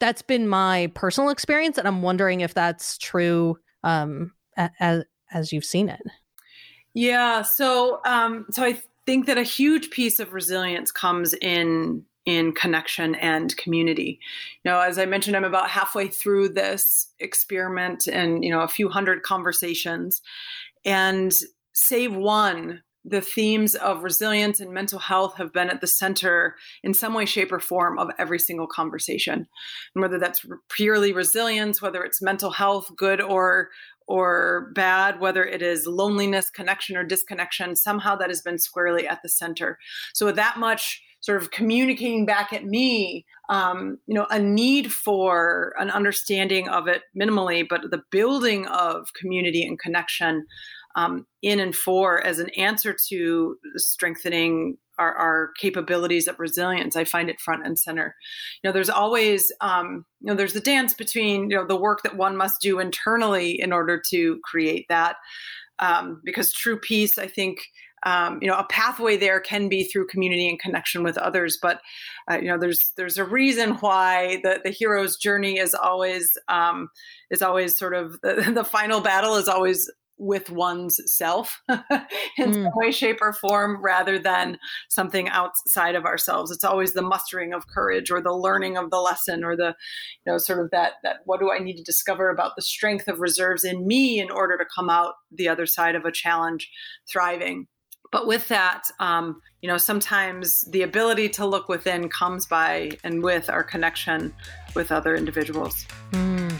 that's 0.00 0.20
been 0.20 0.48
my 0.48 0.90
personal 0.96 1.30
experience, 1.30 1.78
and 1.78 1.86
I'm 1.86 2.02
wondering 2.02 2.40
if 2.40 2.54
that's 2.54 2.98
true 2.98 3.56
um, 3.84 4.32
as 4.56 5.04
as 5.32 5.52
you've 5.52 5.64
seen 5.64 5.88
it. 5.88 6.02
Yeah. 6.92 7.42
So, 7.42 8.00
um, 8.04 8.46
so 8.50 8.64
I 8.64 8.82
think 9.06 9.26
that 9.26 9.38
a 9.38 9.44
huge 9.44 9.90
piece 9.90 10.18
of 10.18 10.32
resilience 10.32 10.90
comes 10.90 11.34
in 11.34 12.04
in 12.30 12.52
connection 12.52 13.16
and 13.16 13.56
community. 13.56 14.20
You 14.62 14.70
know, 14.70 14.80
as 14.80 14.98
I 14.98 15.06
mentioned, 15.06 15.36
I'm 15.36 15.44
about 15.44 15.68
halfway 15.68 16.06
through 16.06 16.50
this 16.50 17.08
experiment 17.18 18.06
and 18.06 18.44
you 18.44 18.50
know 18.50 18.60
a 18.60 18.68
few 18.68 18.88
hundred 18.88 19.22
conversations, 19.22 20.22
and 20.84 21.32
save 21.72 22.14
one 22.14 22.82
the 23.02 23.22
themes 23.22 23.74
of 23.76 24.04
resilience 24.04 24.60
and 24.60 24.74
mental 24.74 24.98
health 24.98 25.34
have 25.38 25.54
been 25.54 25.70
at 25.70 25.80
the 25.80 25.86
center 25.86 26.54
in 26.82 26.92
some 26.92 27.14
way 27.14 27.24
shape 27.24 27.50
or 27.50 27.58
form 27.58 27.98
of 27.98 28.10
every 28.18 28.38
single 28.38 28.66
conversation 28.66 29.48
and 29.94 30.02
whether 30.02 30.18
that's 30.18 30.44
purely 30.68 31.10
resilience 31.10 31.80
whether 31.80 32.04
it's 32.04 32.20
mental 32.20 32.50
health 32.50 32.90
good 32.98 33.22
or 33.22 33.70
or 34.10 34.72
bad, 34.74 35.20
whether 35.20 35.44
it 35.44 35.62
is 35.62 35.86
loneliness, 35.86 36.50
connection, 36.50 36.96
or 36.96 37.04
disconnection, 37.04 37.76
somehow 37.76 38.16
that 38.16 38.28
has 38.28 38.42
been 38.42 38.58
squarely 38.58 39.06
at 39.06 39.22
the 39.22 39.28
center. 39.28 39.78
So, 40.14 40.26
with 40.26 40.34
that 40.34 40.58
much 40.58 41.00
sort 41.20 41.40
of 41.40 41.50
communicating 41.50 42.24
back 42.24 42.52
at 42.52 42.64
me, 42.64 43.26
um, 43.48 43.98
you 44.06 44.14
know, 44.14 44.26
a 44.30 44.38
need 44.38 44.92
for 44.92 45.74
an 45.78 45.90
understanding 45.90 46.68
of 46.68 46.88
it 46.88 47.02
minimally, 47.18 47.66
but 47.68 47.90
the 47.90 48.02
building 48.10 48.66
of 48.66 49.12
community 49.14 49.62
and 49.62 49.78
connection 49.78 50.46
um, 50.96 51.26
in 51.42 51.60
and 51.60 51.74
for 51.74 52.24
as 52.26 52.38
an 52.38 52.50
answer 52.50 52.96
to 53.08 53.56
strengthening 53.76 54.76
our, 54.98 55.14
our, 55.14 55.50
capabilities 55.58 56.28
of 56.28 56.38
resilience. 56.38 56.94
I 56.94 57.04
find 57.04 57.30
it 57.30 57.40
front 57.40 57.64
and 57.64 57.78
center. 57.78 58.14
You 58.62 58.68
know, 58.68 58.72
there's 58.72 58.90
always, 58.90 59.50
um, 59.60 60.04
you 60.20 60.26
know, 60.26 60.34
there's 60.34 60.52
the 60.52 60.60
dance 60.60 60.92
between, 60.92 61.48
you 61.48 61.56
know, 61.56 61.66
the 61.66 61.76
work 61.76 62.02
that 62.02 62.16
one 62.16 62.36
must 62.36 62.60
do 62.60 62.80
internally 62.80 63.58
in 63.58 63.72
order 63.72 64.02
to 64.10 64.40
create 64.44 64.86
that. 64.88 65.16
Um, 65.78 66.20
because 66.24 66.52
true 66.52 66.78
peace, 66.78 67.18
I 67.18 67.26
think, 67.26 67.60
um, 68.04 68.38
you 68.40 68.48
know, 68.48 68.56
a 68.56 68.64
pathway 68.64 69.16
there 69.16 69.40
can 69.40 69.68
be 69.68 69.84
through 69.84 70.06
community 70.06 70.48
and 70.48 70.58
connection 70.58 71.02
with 71.02 71.18
others. 71.18 71.58
But 71.60 71.80
uh, 72.30 72.38
you 72.38 72.48
know, 72.48 72.58
there's 72.58 72.92
there's 72.96 73.18
a 73.18 73.24
reason 73.24 73.74
why 73.76 74.40
the 74.42 74.60
the 74.64 74.70
hero's 74.70 75.16
journey 75.16 75.58
is 75.58 75.74
always 75.74 76.36
um, 76.48 76.88
is 77.30 77.42
always 77.42 77.76
sort 77.76 77.94
of 77.94 78.20
the, 78.22 78.50
the 78.54 78.64
final 78.64 79.00
battle 79.00 79.36
is 79.36 79.48
always 79.48 79.90
with 80.20 80.50
one's 80.50 81.00
self 81.06 81.62
in 81.68 81.78
mm. 82.38 82.54
some 82.54 82.70
way, 82.74 82.90
shape, 82.90 83.18
or 83.22 83.32
form 83.32 83.82
rather 83.82 84.18
than 84.18 84.58
something 84.90 85.28
outside 85.30 85.94
of 85.94 86.04
ourselves. 86.04 86.50
It's 86.50 86.62
always 86.62 86.92
the 86.92 87.02
mustering 87.02 87.54
of 87.54 87.66
courage 87.66 88.10
or 88.10 88.20
the 88.20 88.34
learning 88.34 88.76
of 88.76 88.90
the 88.90 88.98
lesson 88.98 89.42
or 89.42 89.56
the, 89.56 89.74
you 90.24 90.32
know, 90.32 90.38
sort 90.38 90.60
of 90.60 90.70
that 90.70 90.94
that 91.02 91.20
what 91.24 91.40
do 91.40 91.50
I 91.50 91.58
need 91.58 91.76
to 91.76 91.82
discover 91.82 92.28
about 92.28 92.54
the 92.54 92.62
strength 92.62 93.08
of 93.08 93.18
reserves 93.18 93.64
in 93.64 93.86
me 93.86 94.20
in 94.20 94.30
order 94.30 94.58
to 94.58 94.66
come 94.76 94.90
out 94.90 95.14
the 95.32 95.48
other 95.48 95.66
side 95.66 95.94
of 95.94 96.04
a 96.04 96.12
challenge 96.12 96.70
thriving. 97.10 97.66
But 98.10 98.26
with 98.26 98.48
that, 98.48 98.84
um, 98.98 99.40
you 99.62 99.68
know, 99.68 99.76
sometimes 99.76 100.62
the 100.62 100.82
ability 100.82 101.28
to 101.30 101.46
look 101.46 101.68
within 101.68 102.08
comes 102.08 102.46
by 102.46 102.92
and 103.04 103.22
with 103.22 103.48
our 103.48 103.62
connection 103.62 104.34
with 104.74 104.90
other 104.90 105.14
individuals. 105.14 105.86
Mm. 106.12 106.52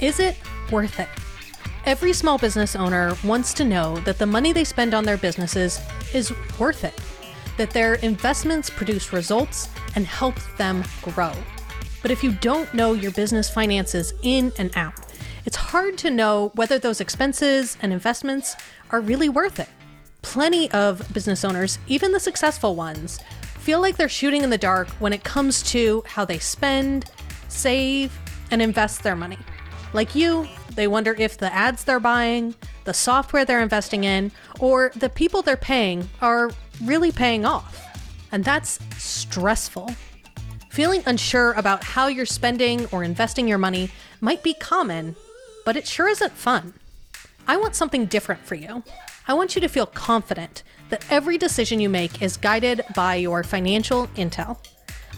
Is 0.00 0.20
it 0.20 0.36
worth 0.70 1.00
it. 1.00 1.08
Every 1.86 2.12
small 2.12 2.38
business 2.38 2.76
owner 2.76 3.16
wants 3.24 3.54
to 3.54 3.64
know 3.64 3.96
that 4.00 4.18
the 4.18 4.26
money 4.26 4.52
they 4.52 4.64
spend 4.64 4.94
on 4.94 5.04
their 5.04 5.16
businesses 5.16 5.80
is 6.12 6.32
worth 6.58 6.84
it, 6.84 6.94
that 7.56 7.70
their 7.70 7.94
investments 7.96 8.68
produce 8.68 9.12
results 9.12 9.68
and 9.94 10.06
help 10.06 10.34
them 10.56 10.84
grow. 11.02 11.32
But 12.02 12.10
if 12.10 12.22
you 12.22 12.32
don't 12.32 12.72
know 12.74 12.92
your 12.92 13.10
business 13.12 13.50
finances 13.50 14.12
in 14.22 14.52
and 14.58 14.70
out, 14.76 15.07
it's 15.48 15.56
hard 15.56 15.96
to 15.96 16.10
know 16.10 16.52
whether 16.56 16.78
those 16.78 17.00
expenses 17.00 17.78
and 17.80 17.90
investments 17.90 18.54
are 18.90 19.00
really 19.00 19.30
worth 19.30 19.58
it. 19.58 19.70
Plenty 20.20 20.70
of 20.72 21.10
business 21.14 21.42
owners, 21.42 21.78
even 21.86 22.12
the 22.12 22.20
successful 22.20 22.74
ones, 22.74 23.18
feel 23.58 23.80
like 23.80 23.96
they're 23.96 24.10
shooting 24.10 24.42
in 24.42 24.50
the 24.50 24.58
dark 24.58 24.88
when 25.00 25.14
it 25.14 25.24
comes 25.24 25.62
to 25.62 26.04
how 26.06 26.26
they 26.26 26.38
spend, 26.38 27.10
save, 27.48 28.12
and 28.50 28.60
invest 28.60 29.02
their 29.02 29.16
money. 29.16 29.38
Like 29.94 30.14
you, 30.14 30.46
they 30.74 30.86
wonder 30.86 31.14
if 31.18 31.38
the 31.38 31.50
ads 31.50 31.82
they're 31.82 31.98
buying, 31.98 32.54
the 32.84 32.92
software 32.92 33.46
they're 33.46 33.62
investing 33.62 34.04
in, 34.04 34.30
or 34.60 34.92
the 34.96 35.08
people 35.08 35.40
they're 35.40 35.56
paying 35.56 36.10
are 36.20 36.50
really 36.84 37.10
paying 37.10 37.46
off. 37.46 37.86
And 38.32 38.44
that's 38.44 38.80
stressful. 38.98 39.92
Feeling 40.68 41.02
unsure 41.06 41.52
about 41.54 41.84
how 41.84 42.08
you're 42.08 42.26
spending 42.26 42.84
or 42.92 43.02
investing 43.02 43.48
your 43.48 43.56
money 43.56 43.90
might 44.20 44.42
be 44.42 44.52
common, 44.52 45.16
but 45.68 45.76
it 45.76 45.86
sure 45.86 46.08
isn't 46.08 46.32
fun. 46.32 46.72
I 47.46 47.58
want 47.58 47.74
something 47.74 48.06
different 48.06 48.40
for 48.40 48.54
you. 48.54 48.82
I 49.26 49.34
want 49.34 49.54
you 49.54 49.60
to 49.60 49.68
feel 49.68 49.84
confident 49.84 50.62
that 50.88 51.04
every 51.10 51.36
decision 51.36 51.78
you 51.78 51.90
make 51.90 52.22
is 52.22 52.38
guided 52.38 52.80
by 52.94 53.16
your 53.16 53.44
financial 53.44 54.06
intel. 54.16 54.56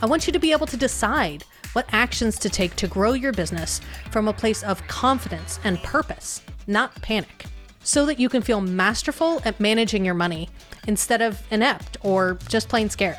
I 0.03 0.07
want 0.07 0.27
you 0.27 0.33
to 0.33 0.41
be 0.41 0.51
able 0.51 0.67
to 0.67 0.77
decide 0.77 1.45
what 1.73 1.89
actions 1.93 2.37
to 2.41 2.51
take 2.51 2.75
to 2.75 2.89
grow 2.89 3.13
your 3.13 3.33
business 3.33 3.81
from 4.11 4.27
a 4.27 4.33
place 4.33 4.65
of 4.65 4.85
confidence 4.89 5.61
and 5.63 5.81
purpose, 5.85 6.43
not 6.67 7.01
panic, 7.01 7.45
so 7.85 8.05
that 8.07 8.19
you 8.19 8.29
can 8.29 8.43
feel 8.43 8.61
masterful 8.61 9.41
at 9.45 9.61
managing 9.61 10.05
your 10.05 10.15
money 10.15 10.49
instead 10.89 11.23
of 11.23 11.41
inept 11.53 11.97
or 12.03 12.41
just 12.49 12.69
plain 12.69 12.91
scared. 12.91 13.19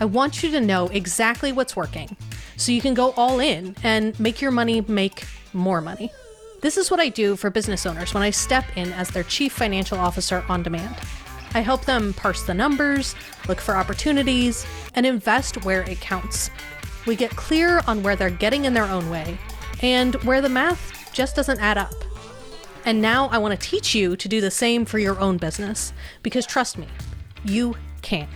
I 0.00 0.04
want 0.04 0.42
you 0.42 0.50
to 0.50 0.60
know 0.60 0.88
exactly 0.88 1.52
what's 1.52 1.76
working 1.76 2.16
so 2.56 2.72
you 2.72 2.80
can 2.80 2.94
go 2.94 3.12
all 3.12 3.38
in 3.38 3.76
and 3.84 4.18
make 4.18 4.40
your 4.40 4.50
money 4.50 4.80
make 4.80 5.28
more 5.52 5.80
money. 5.80 6.10
This 6.66 6.76
is 6.76 6.90
what 6.90 6.98
I 6.98 7.10
do 7.10 7.36
for 7.36 7.48
business 7.48 7.86
owners 7.86 8.12
when 8.12 8.24
I 8.24 8.30
step 8.30 8.64
in 8.74 8.92
as 8.94 9.08
their 9.08 9.22
chief 9.22 9.52
financial 9.52 9.98
officer 9.98 10.44
on 10.48 10.64
demand. 10.64 10.96
I 11.54 11.60
help 11.60 11.84
them 11.84 12.12
parse 12.12 12.42
the 12.42 12.54
numbers, 12.54 13.14
look 13.46 13.60
for 13.60 13.76
opportunities, 13.76 14.66
and 14.96 15.06
invest 15.06 15.64
where 15.64 15.82
it 15.82 16.00
counts 16.00 16.50
we 17.06 17.14
get 17.14 17.30
clear 17.30 17.82
on 17.86 18.02
where 18.02 18.16
they're 18.16 18.30
getting 18.30 18.64
in 18.64 18.74
their 18.74 18.86
own 18.86 19.08
way 19.10 19.38
and 19.80 20.16
where 20.24 20.40
the 20.40 20.48
math 20.48 21.12
just 21.12 21.36
doesn't 21.36 21.60
add 21.60 21.78
up. 21.78 21.94
And 22.84 23.00
now 23.00 23.28
I 23.28 23.38
want 23.38 23.54
to 23.54 23.64
teach 23.64 23.94
you 23.94 24.16
to 24.16 24.28
do 24.28 24.40
the 24.40 24.50
same 24.50 24.84
for 24.84 24.98
your 24.98 25.20
own 25.20 25.36
business 25.36 25.92
because 26.24 26.46
trust 26.46 26.78
me, 26.78 26.88
you 27.44 27.76
can. 28.02 28.26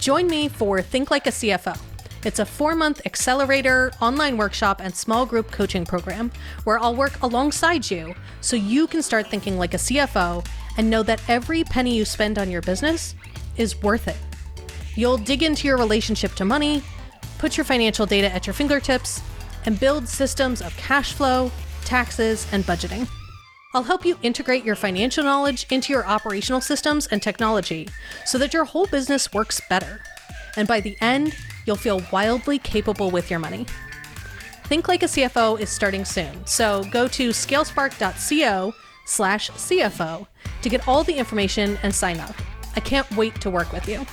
Join 0.00 0.26
me 0.26 0.48
for 0.48 0.82
Think 0.82 1.12
Like 1.12 1.28
a 1.28 1.30
CFO. 1.30 1.78
It's 2.24 2.38
a 2.38 2.46
four 2.46 2.74
month 2.74 3.02
accelerator, 3.04 3.92
online 4.00 4.38
workshop, 4.38 4.80
and 4.82 4.94
small 4.94 5.26
group 5.26 5.50
coaching 5.50 5.84
program 5.84 6.32
where 6.64 6.78
I'll 6.78 6.94
work 6.94 7.22
alongside 7.22 7.90
you 7.90 8.14
so 8.40 8.56
you 8.56 8.86
can 8.86 9.02
start 9.02 9.28
thinking 9.28 9.58
like 9.58 9.74
a 9.74 9.78
CFO 9.78 10.46
and 10.78 10.88
know 10.88 11.02
that 11.02 11.20
every 11.28 11.64
penny 11.64 11.94
you 11.94 12.06
spend 12.06 12.38
on 12.38 12.50
your 12.50 12.62
business 12.62 13.14
is 13.58 13.80
worth 13.82 14.08
it. 14.08 14.16
You'll 14.96 15.18
dig 15.18 15.42
into 15.42 15.68
your 15.68 15.76
relationship 15.76 16.32
to 16.36 16.46
money, 16.46 16.82
put 17.38 17.58
your 17.58 17.64
financial 17.64 18.06
data 18.06 18.32
at 18.32 18.46
your 18.46 18.54
fingertips, 18.54 19.20
and 19.66 19.78
build 19.78 20.08
systems 20.08 20.62
of 20.62 20.74
cash 20.78 21.12
flow, 21.12 21.50
taxes, 21.84 22.46
and 22.52 22.64
budgeting. 22.64 23.06
I'll 23.74 23.82
help 23.82 24.06
you 24.06 24.16
integrate 24.22 24.64
your 24.64 24.76
financial 24.76 25.24
knowledge 25.24 25.66
into 25.70 25.92
your 25.92 26.06
operational 26.06 26.60
systems 26.60 27.06
and 27.08 27.20
technology 27.20 27.88
so 28.24 28.38
that 28.38 28.54
your 28.54 28.64
whole 28.64 28.86
business 28.86 29.32
works 29.32 29.60
better. 29.68 30.00
And 30.56 30.68
by 30.68 30.80
the 30.80 30.96
end, 31.00 31.36
you'll 31.66 31.76
feel 31.76 32.02
wildly 32.12 32.58
capable 32.58 33.10
with 33.10 33.30
your 33.30 33.38
money. 33.38 33.66
Think 34.64 34.88
Like 34.88 35.02
a 35.02 35.06
CFO 35.06 35.60
is 35.60 35.68
starting 35.68 36.04
soon, 36.04 36.46
so 36.46 36.84
go 36.84 37.06
to 37.08 37.30
scalespark.co 37.30 38.74
slash 39.04 39.50
CFO 39.50 40.26
to 40.62 40.68
get 40.68 40.88
all 40.88 41.04
the 41.04 41.14
information 41.14 41.78
and 41.82 41.94
sign 41.94 42.18
up. 42.18 42.34
I 42.74 42.80
can't 42.80 43.10
wait 43.16 43.40
to 43.42 43.50
work 43.50 43.72
with 43.72 43.88
you. 43.88 44.06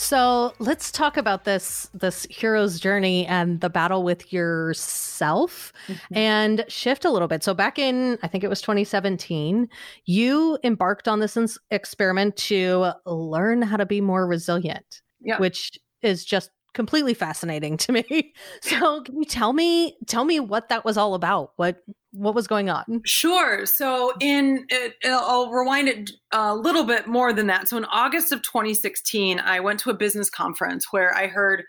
So 0.00 0.54
let's 0.58 0.90
talk 0.90 1.18
about 1.18 1.44
this 1.44 1.90
this 1.92 2.26
hero's 2.30 2.80
journey 2.80 3.26
and 3.26 3.60
the 3.60 3.68
battle 3.68 4.02
with 4.02 4.32
yourself 4.32 5.74
mm-hmm. 5.88 6.16
and 6.16 6.64
shift 6.68 7.04
a 7.04 7.10
little 7.10 7.28
bit. 7.28 7.44
So 7.44 7.52
back 7.52 7.78
in 7.78 8.16
I 8.22 8.26
think 8.26 8.42
it 8.42 8.48
was 8.48 8.62
2017, 8.62 9.68
you 10.06 10.58
embarked 10.64 11.06
on 11.06 11.20
this 11.20 11.36
experiment 11.70 12.36
to 12.36 12.92
learn 13.04 13.60
how 13.60 13.76
to 13.76 13.84
be 13.84 14.00
more 14.00 14.26
resilient, 14.26 15.02
yeah. 15.20 15.36
which 15.38 15.78
is 16.00 16.24
just 16.24 16.50
completely 16.74 17.14
fascinating 17.14 17.76
to 17.78 17.92
me. 17.92 18.34
So 18.62 19.02
can 19.02 19.16
you 19.16 19.24
tell 19.24 19.52
me 19.52 19.96
tell 20.06 20.24
me 20.24 20.40
what 20.40 20.68
that 20.68 20.84
was 20.84 20.96
all 20.96 21.14
about? 21.14 21.52
What 21.56 21.82
what 22.12 22.34
was 22.34 22.46
going 22.46 22.68
on? 22.68 23.02
Sure. 23.04 23.64
So 23.66 24.12
in 24.20 24.66
it, 24.68 24.94
I'll 25.04 25.50
rewind 25.50 25.88
it 25.88 26.10
a 26.32 26.54
little 26.54 26.84
bit 26.84 27.06
more 27.06 27.32
than 27.32 27.46
that. 27.46 27.68
So 27.68 27.76
in 27.76 27.84
August 27.86 28.32
of 28.32 28.42
2016, 28.42 29.38
I 29.40 29.60
went 29.60 29.80
to 29.80 29.90
a 29.90 29.94
business 29.94 30.28
conference 30.28 30.86
where 30.90 31.14
I 31.14 31.28
heard 31.28 31.64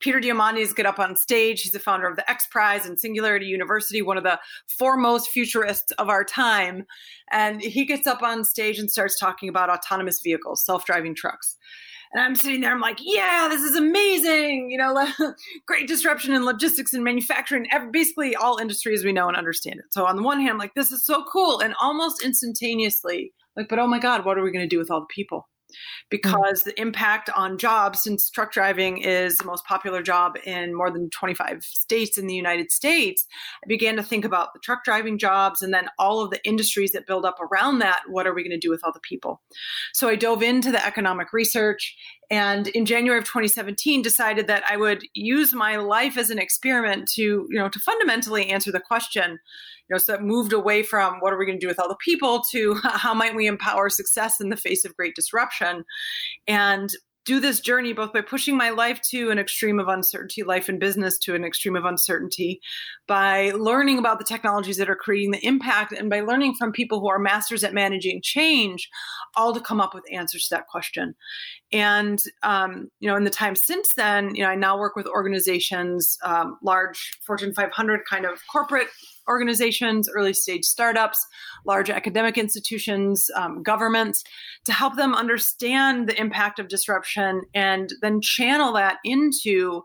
Peter 0.00 0.20
Diamandis 0.20 0.74
get 0.74 0.86
up 0.86 0.98
on 0.98 1.16
stage. 1.16 1.62
He's 1.62 1.72
the 1.72 1.78
founder 1.78 2.06
of 2.06 2.16
the 2.16 2.30
X 2.30 2.46
Prize 2.50 2.84
and 2.84 3.00
Singularity 3.00 3.46
University, 3.46 4.02
one 4.02 4.18
of 4.18 4.24
the 4.24 4.38
foremost 4.68 5.30
futurists 5.30 5.92
of 5.92 6.08
our 6.08 6.24
time. 6.24 6.84
And 7.30 7.62
he 7.62 7.86
gets 7.86 8.06
up 8.06 8.22
on 8.22 8.44
stage 8.44 8.78
and 8.78 8.90
starts 8.90 9.18
talking 9.18 9.48
about 9.48 9.70
autonomous 9.70 10.20
vehicles, 10.22 10.64
self-driving 10.64 11.14
trucks. 11.14 11.56
And 12.16 12.24
I'm 12.24 12.34
sitting 12.34 12.62
there, 12.62 12.72
I'm 12.72 12.80
like, 12.80 12.98
yeah, 13.02 13.46
this 13.50 13.60
is 13.60 13.76
amazing. 13.76 14.70
You 14.70 14.78
know, 14.78 15.06
great 15.66 15.86
disruption 15.86 16.32
in 16.32 16.46
logistics 16.46 16.94
and 16.94 17.04
manufacturing, 17.04 17.66
basically 17.90 18.34
all 18.34 18.56
industries 18.56 19.04
we 19.04 19.12
know 19.12 19.28
and 19.28 19.36
understand 19.36 19.80
it. 19.80 19.84
So 19.90 20.06
on 20.06 20.16
the 20.16 20.22
one 20.22 20.40
hand, 20.40 20.52
I'm 20.52 20.58
like, 20.58 20.72
this 20.74 20.90
is 20.90 21.04
so 21.04 21.24
cool. 21.30 21.60
And 21.60 21.74
almost 21.78 22.24
instantaneously, 22.24 23.34
like, 23.54 23.68
but 23.68 23.78
oh 23.78 23.86
my 23.86 23.98
God, 23.98 24.24
what 24.24 24.38
are 24.38 24.42
we 24.42 24.50
going 24.50 24.66
to 24.66 24.66
do 24.66 24.78
with 24.78 24.90
all 24.90 25.00
the 25.00 25.06
people? 25.14 25.46
Mm. 25.76 26.10
because 26.10 26.60
mm-hmm. 26.60 26.70
the 26.70 26.80
impact 26.80 27.30
on 27.36 27.58
jobs, 27.58 28.02
since 28.02 28.30
truck 28.30 28.52
driving 28.52 28.98
is 28.98 29.36
the 29.36 29.44
most 29.44 29.64
popular 29.64 30.02
job 30.02 30.36
in 30.44 30.74
more 30.74 30.90
than 30.90 31.10
25 31.10 31.64
states 31.64 32.18
in 32.18 32.26
the 32.26 32.34
United 32.34 32.70
States, 32.70 33.24
I 33.64 33.66
began 33.66 33.96
to 33.96 34.02
think 34.02 34.24
about 34.24 34.52
the 34.52 34.60
truck 34.60 34.84
driving 34.84 35.18
jobs 35.18 35.62
and 35.62 35.72
then 35.72 35.88
all 35.98 36.20
of 36.20 36.30
the 36.30 36.44
industries 36.44 36.92
that 36.92 37.06
build 37.06 37.24
up 37.24 37.38
around 37.40 37.78
that. 37.80 38.02
What 38.08 38.26
are 38.26 38.34
we 38.34 38.42
going 38.42 38.58
to 38.58 38.66
do 38.66 38.70
with 38.70 38.80
all 38.84 38.92
the 38.92 39.00
people? 39.00 39.40
So 39.92 40.08
I 40.08 40.16
dove 40.16 40.42
into 40.42 40.70
the 40.70 40.84
economic 40.84 41.32
research 41.32 41.96
and 42.30 42.68
in 42.68 42.86
January 42.86 43.18
of 43.18 43.24
2017 43.24 44.02
decided 44.02 44.46
that 44.46 44.64
I 44.68 44.76
would 44.76 45.04
use 45.14 45.52
my 45.52 45.76
life 45.76 46.16
as 46.18 46.30
an 46.30 46.38
experiment 46.38 47.08
to, 47.12 47.22
you 47.22 47.58
know, 47.58 47.68
to 47.68 47.78
fundamentally 47.78 48.50
answer 48.50 48.72
the 48.72 48.80
question 48.80 49.38
you 49.88 49.94
know, 49.94 49.98
so 49.98 50.12
that 50.12 50.22
moved 50.22 50.52
away 50.52 50.82
from 50.82 51.20
what 51.20 51.32
are 51.32 51.38
we 51.38 51.46
going 51.46 51.58
to 51.58 51.64
do 51.64 51.68
with 51.68 51.78
all 51.78 51.88
the 51.88 51.96
people 51.96 52.42
to 52.50 52.74
how 52.82 53.14
might 53.14 53.36
we 53.36 53.46
empower 53.46 53.88
success 53.88 54.40
in 54.40 54.48
the 54.48 54.56
face 54.56 54.84
of 54.84 54.96
great 54.96 55.14
disruption. 55.14 55.84
And 56.48 56.90
do 57.26 57.40
this 57.40 57.58
journey 57.60 57.92
both 57.92 58.12
by 58.12 58.20
pushing 58.20 58.56
my 58.56 58.70
life 58.70 59.00
to 59.02 59.30
an 59.30 59.38
extreme 59.38 59.80
of 59.80 59.88
uncertainty, 59.88 60.44
life 60.44 60.68
and 60.68 60.78
business 60.78 61.18
to 61.18 61.34
an 61.34 61.44
extreme 61.44 61.74
of 61.74 61.84
uncertainty, 61.84 62.60
by 63.08 63.50
learning 63.50 63.98
about 63.98 64.18
the 64.18 64.24
technologies 64.24 64.76
that 64.76 64.88
are 64.88 64.94
creating 64.94 65.32
the 65.32 65.44
impact, 65.44 65.92
and 65.92 66.08
by 66.08 66.20
learning 66.20 66.54
from 66.54 66.70
people 66.70 67.00
who 67.00 67.08
are 67.08 67.18
masters 67.18 67.64
at 67.64 67.74
managing 67.74 68.20
change, 68.22 68.88
all 69.34 69.52
to 69.52 69.60
come 69.60 69.80
up 69.80 69.92
with 69.92 70.04
answers 70.12 70.46
to 70.46 70.54
that 70.54 70.68
question. 70.68 71.16
And 71.72 72.22
um, 72.42 72.88
you 73.00 73.08
know, 73.08 73.16
in 73.16 73.24
the 73.24 73.30
time 73.30 73.56
since 73.56 73.88
then, 73.96 74.34
you 74.34 74.42
know, 74.42 74.50
I 74.50 74.54
now 74.54 74.78
work 74.78 74.94
with 74.96 75.06
organizations, 75.06 76.16
um, 76.22 76.58
large 76.62 77.18
Fortune 77.26 77.52
500 77.54 78.00
kind 78.08 78.24
of 78.24 78.40
corporate 78.50 78.88
organizations, 79.28 80.08
early 80.08 80.32
stage 80.32 80.64
startups, 80.64 81.24
large 81.64 81.90
academic 81.90 82.38
institutions, 82.38 83.28
um, 83.34 83.62
governments, 83.62 84.22
to 84.64 84.72
help 84.72 84.96
them 84.96 85.14
understand 85.14 86.08
the 86.08 86.18
impact 86.20 86.58
of 86.58 86.68
disruption 86.68 87.42
and 87.54 87.90
then 88.02 88.20
channel 88.20 88.72
that 88.72 88.98
into 89.04 89.82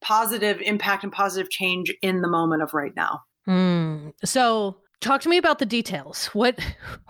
positive 0.00 0.60
impact 0.62 1.04
and 1.04 1.12
positive 1.12 1.50
change 1.50 1.94
in 2.02 2.22
the 2.22 2.28
moment 2.28 2.62
of 2.62 2.72
right 2.72 2.94
now. 2.96 3.20
Mm. 3.46 4.12
So, 4.24 4.76
talk 5.00 5.20
to 5.22 5.28
me 5.28 5.36
about 5.36 5.58
the 5.58 5.66
details. 5.66 6.26
What 6.26 6.58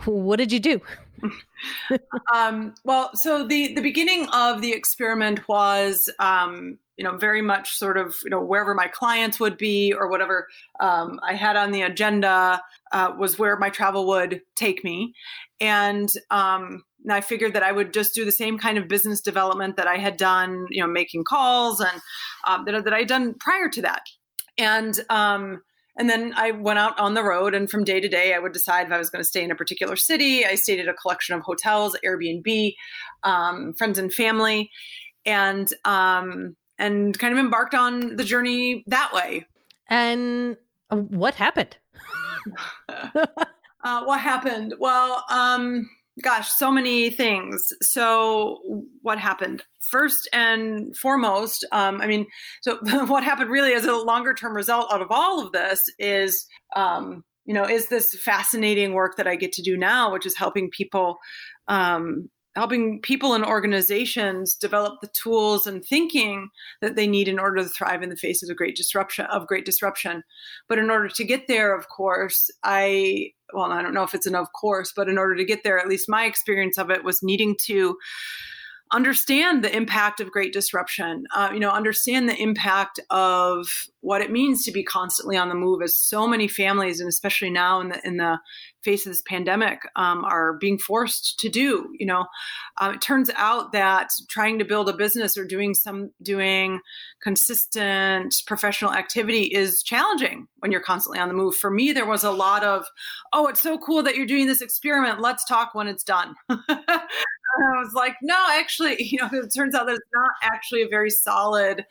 what 0.05 0.37
did 0.37 0.53
you 0.53 0.61
do? 0.61 0.81
um, 2.35 2.75
well, 2.85 3.11
so 3.15 3.47
the 3.47 3.75
the 3.75 3.83
beginning 3.83 4.29
of 4.33 4.61
the 4.61 4.73
experiment 4.73 5.47
was 5.49 6.09
um, 6.19 6.79
you 6.97 7.05
know 7.05 7.17
very 7.17 7.43
much 7.43 7.77
sort 7.77 7.97
of 7.97 8.15
you 8.25 8.31
know 8.31 8.41
wherever 8.41 8.75
my 8.75 8.89
clients 8.89 9.41
would 9.41 9.57
be 9.57 9.93
or 9.93 10.09
whatever 10.09 10.49
um, 10.81 11.19
I 11.23 11.35
had 11.35 11.57
on 11.57 11.73
the 11.73 11.83
agenda 11.83 12.63
uh, 12.93 13.13
was 13.19 13.39
where 13.39 13.57
my 13.57 13.71
travel 13.71 14.07
would 14.09 14.43
take 14.55 14.85
me, 14.85 15.15
and 15.61 16.13
um, 16.31 16.85
and 17.05 17.13
I 17.13 17.21
figured 17.21 17.55
that 17.55 17.63
I 17.63 17.73
would 17.73 17.93
just 17.93 18.15
do 18.15 18.25
the 18.25 18.33
same 18.33 18.59
kind 18.59 18.77
of 18.77 18.89
business 18.89 19.21
development 19.21 19.77
that 19.77 19.87
I 19.87 19.97
had 19.97 20.17
done, 20.17 20.67
you 20.71 20.83
know, 20.83 20.89
making 20.89 21.25
calls 21.25 21.81
and 21.81 22.01
um, 22.47 22.65
that, 22.65 22.85
that 22.85 22.93
I 22.93 22.99
had 22.99 23.09
done 23.09 23.35
prior 23.35 23.69
to 23.71 23.83
that. 23.83 24.03
And 24.59 24.99
um, 25.09 25.63
and 25.99 26.09
then 26.09 26.33
I 26.37 26.53
went 26.53 26.79
out 26.79 26.99
on 26.99 27.15
the 27.15 27.25
road, 27.25 27.55
and 27.55 27.69
from 27.69 27.85
day 27.85 28.01
to 28.01 28.09
day, 28.09 28.33
I 28.33 28.39
would 28.39 28.53
decide 28.53 28.87
if 28.87 28.93
I 28.93 28.99
was 28.99 29.11
going 29.11 29.23
to 29.23 29.29
stay 29.29 29.43
in 29.43 29.51
a 29.51 29.57
particular 29.57 29.97
city. 29.97 30.47
I 30.47 30.55
stayed 30.55 30.79
at 30.79 30.89
a 30.89 30.95
collection 30.95 31.35
of 31.35 31.43
hotels, 31.43 31.97
Airbnb, 32.07 32.75
um, 33.25 33.75
friends 33.75 33.99
and 33.99 34.13
family, 34.13 34.71
and 35.27 35.73
um, 35.85 36.57
and 36.79 37.19
kind 37.19 37.33
of 37.33 37.39
embarked 37.39 37.75
on 37.75 38.17
the 38.17 38.25
journey 38.25 38.85
that 38.87 39.13
way. 39.13 39.45
And 39.89 40.57
uh, 40.91 40.97
what 40.97 41.35
happened? 41.35 41.77
uh, 42.89 44.05
what 44.05 44.21
happened? 44.21 44.75
Well, 44.79 45.25
um, 45.31 45.91
gosh, 46.23 46.51
so 46.51 46.71
many 46.71 47.11
things. 47.11 47.73
So, 47.83 48.59
what 49.03 49.19
happened? 49.19 49.63
First 49.81 50.29
and 50.33 50.97
foremost, 50.97 51.67
um, 51.73 52.01
I 52.01 52.07
mean, 52.07 52.27
so 52.63 52.79
what 53.07 53.25
happened 53.25 53.51
really 53.51 53.75
as 53.75 53.85
a 53.85 53.95
longer 53.95 54.35
term 54.35 54.55
result 54.55 54.93
out 54.93 55.03
of 55.03 55.09
all 55.11 55.45
of 55.45 55.53
this 55.53 55.85
is, 55.99 56.47
um, 56.77 57.25
you 57.45 57.55
know, 57.55 57.65
is 57.65 57.89
this 57.89 58.15
fascinating 58.23 58.93
work 58.93 59.17
that 59.17 59.27
I 59.27 59.37
get 59.37 59.53
to 59.53 59.63
do 59.63 59.77
now, 59.77 60.13
which 60.13 60.27
is 60.27 60.37
helping 60.37 60.71
people 60.71 61.19
um, 61.69 62.29
helping 62.59 63.01
people 63.01 63.35
and 63.35 63.45
organizations 63.45 64.55
develop 64.55 65.01
the 65.01 65.09
tools 65.09 65.67
and 65.67 65.85
thinking 65.85 66.49
that 66.81 66.97
they 66.97 67.07
need 67.07 67.29
in 67.29 67.39
order 67.39 67.63
to 67.63 67.69
thrive 67.69 68.03
in 68.03 68.11
the 68.11 68.17
face 68.17 68.43
of 68.43 68.57
great 68.57 68.77
disruption 68.77 69.25
of 69.27 69.47
great 69.47 69.65
disruption. 69.65 70.23
But 70.69 70.79
in 70.79 70.91
order 70.91 71.09
to 71.09 71.25
get 71.25 71.47
there 71.47 71.77
of 71.77 71.89
course 71.89 72.51
i 72.65 73.31
well 73.55 73.73
i 73.73 73.81
don't 73.81 73.95
know 73.95 74.03
if 74.03 74.15
it's 74.15 74.27
an 74.27 74.35
of 74.35 74.53
course 74.53 74.93
but 74.95 75.09
in 75.09 75.19
order 75.19 75.37
to 75.37 75.45
get 75.45 75.63
there 75.65 75.79
at 75.79 75.89
least 75.89 76.09
my 76.09 76.25
experience 76.25 76.79
of 76.79 76.91
it 76.91 77.05
was 77.05 77.23
needing 77.23 77.57
to 77.63 77.97
understand 78.93 79.63
the 79.63 79.75
impact 79.77 80.21
of 80.21 80.31
great 80.31 80.53
disruption 80.53 81.25
uh, 81.35 81.51
you 81.53 81.61
know 81.61 81.71
understand 81.71 82.29
the 82.29 82.37
impact 82.37 83.01
of 83.11 83.67
what 84.01 84.23
it 84.23 84.31
means 84.31 84.65
to 84.65 84.73
be 84.73 84.83
constantly 84.83 85.37
on 85.37 85.49
the 85.49 85.55
move 85.55 85.83
as 85.83 85.99
so 85.99 86.27
many 86.27 86.49
families 86.49 87.01
and 87.01 87.09
especially 87.09 87.51
now 87.51 87.81
in 87.81 87.89
the 87.89 88.07
in 88.07 88.17
the 88.17 88.39
face 88.83 89.05
of 89.05 89.13
this 89.13 89.23
pandemic 89.23 89.81
um, 89.97 90.25
are 90.25 90.55
being 90.55 90.79
forced 90.79 91.39
to 91.39 91.49
do 91.49 91.89
you 91.99 92.07
know. 92.07 92.27
Uh, 92.81 92.93
it 92.95 93.01
turns 93.01 93.31
out 93.37 93.73
that 93.73 94.11
trying 94.29 94.59
to 94.59 94.65
build 94.65 94.89
a 94.89 94.93
business 94.93 95.37
or 95.37 95.45
doing 95.45 95.75
some 95.75 96.11
doing 96.23 96.81
consistent 97.23 98.35
professional 98.47 98.93
activity 98.93 99.43
is 99.43 99.83
challenging 99.83 100.47
when 100.59 100.71
you're 100.71 100.81
constantly 100.81 101.19
on 101.19 101.29
the 101.29 101.35
move. 101.35 101.55
For 101.57 101.71
me 101.71 101.93
there 101.93 102.07
was 102.07 102.25
a 102.25 102.31
lot 102.31 102.65
of 102.65 102.87
oh 103.33 103.47
it's 103.49 103.61
so 103.61 103.79
cool 103.79 104.03
that 104.03 104.17
you're 104.17 104.27
doing 104.27 104.47
this 104.47 104.63
experiment. 104.63 105.21
Let's 105.21 105.45
talk 105.45 105.75
when 105.75 105.89
it's 105.89 106.05
done 106.05 106.35
I 107.77 107.83
was 107.83 107.95
like, 107.95 108.17
no, 108.23 108.37
actually, 108.51 108.97
you 109.03 109.19
know, 109.19 109.29
it 109.33 109.53
turns 109.55 109.75
out 109.75 109.87
that 109.87 109.97
it's 109.97 110.11
not 110.15 110.33
actually 110.43 110.83
a 110.83 110.89
very 110.89 111.11
solid 111.11 111.85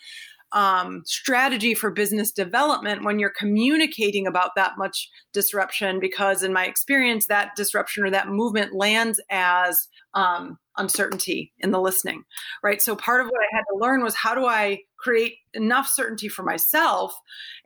um, 0.54 1.04
strategy 1.06 1.74
for 1.74 1.92
business 1.92 2.32
development 2.32 3.04
when 3.04 3.20
you're 3.20 3.34
communicating 3.38 4.26
about 4.28 4.52
that 4.56 4.74
much 4.78 5.10
disruption, 5.34 6.00
because 6.00 6.44
in 6.44 6.54
my 6.54 6.66
experience, 6.66 7.28
that 7.28 7.56
disruption 7.56 8.06
or 8.06 8.10
that 8.12 8.30
movement 8.30 8.74
lands 8.74 9.20
as 9.30 9.88
um, 10.14 10.58
uncertainty 10.78 11.54
in 11.60 11.72
the 11.72 11.82
listening, 11.82 12.24
right? 12.64 12.82
So 12.82 12.96
part 12.96 13.22
of 13.22 13.28
what 13.28 13.42
I 13.42 13.56
had 13.56 13.64
to 13.72 13.80
learn 13.80 14.04
was 14.04 14.16
how 14.16 14.34
do 14.34 14.46
I 14.46 14.80
create 14.98 15.36
enough 15.54 15.88
certainty 15.88 16.28
for 16.28 16.44
myself 16.44 17.16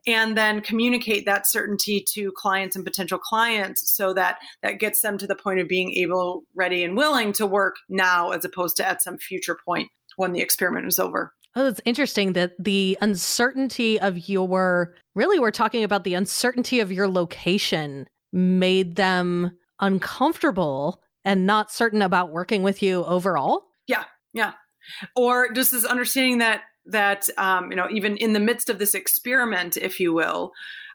and 0.08 0.36
then 0.36 0.62
communicate 0.62 1.26
that 1.26 1.48
certainty 1.48 2.04
to 2.14 2.32
clients 2.36 2.76
and 2.76 2.84
potential 2.84 3.20
clients 3.20 3.96
so 3.96 4.14
that 4.14 4.40
that 4.64 4.80
gets 4.80 5.02
them 5.02 5.18
to 5.20 5.28
the 5.28 5.36
point 5.36 5.60
of 5.60 5.68
being 5.68 5.94
able, 5.94 6.44
ready, 6.56 6.84
and 6.84 6.98
willing 6.98 7.32
to 7.34 7.46
work 7.46 7.76
now 7.90 8.32
as 8.32 8.44
opposed 8.44 8.76
to 8.78 8.88
at 8.88 9.02
some 9.02 9.18
future 9.18 9.58
point 9.64 9.90
when 10.18 10.34
the 10.34 10.42
experiment 10.42 10.88
is 10.88 11.00
over. 11.00 11.34
Oh, 11.56 11.68
it's 11.68 11.82
interesting 11.84 12.34
that 12.34 12.54
the 12.58 12.98
uncertainty 13.02 14.00
of 14.00 14.30
your 14.30 14.94
really, 15.16 15.40
we're 15.40 15.52
talking 15.52 15.84
about 15.84 16.04
the 16.04 16.14
uncertainty 16.14 16.80
of 16.80 16.92
your 16.92 17.08
location 17.08 18.08
made 18.32 18.96
them 18.96 19.52
uncomfortable 19.80 21.02
and 21.26 21.46
not 21.46 21.72
certain 21.72 22.02
about 22.02 22.32
working 22.32 22.64
with 22.64 22.82
you 22.82 23.04
overall. 23.04 23.66
Yeah, 23.88 24.06
yeah. 24.34 24.54
Or 25.16 25.52
just 25.52 25.72
this 25.72 25.86
understanding 25.86 26.38
that 26.40 26.62
that 26.86 27.30
um, 27.38 27.70
you 27.70 27.76
know 27.76 27.88
even 27.92 28.18
in 28.18 28.34
the 28.34 28.40
midst 28.40 28.70
of 28.70 28.80
this 28.80 28.96
experiment, 28.96 29.78
if 29.78 30.00
you 30.00 30.14
will, 30.14 30.54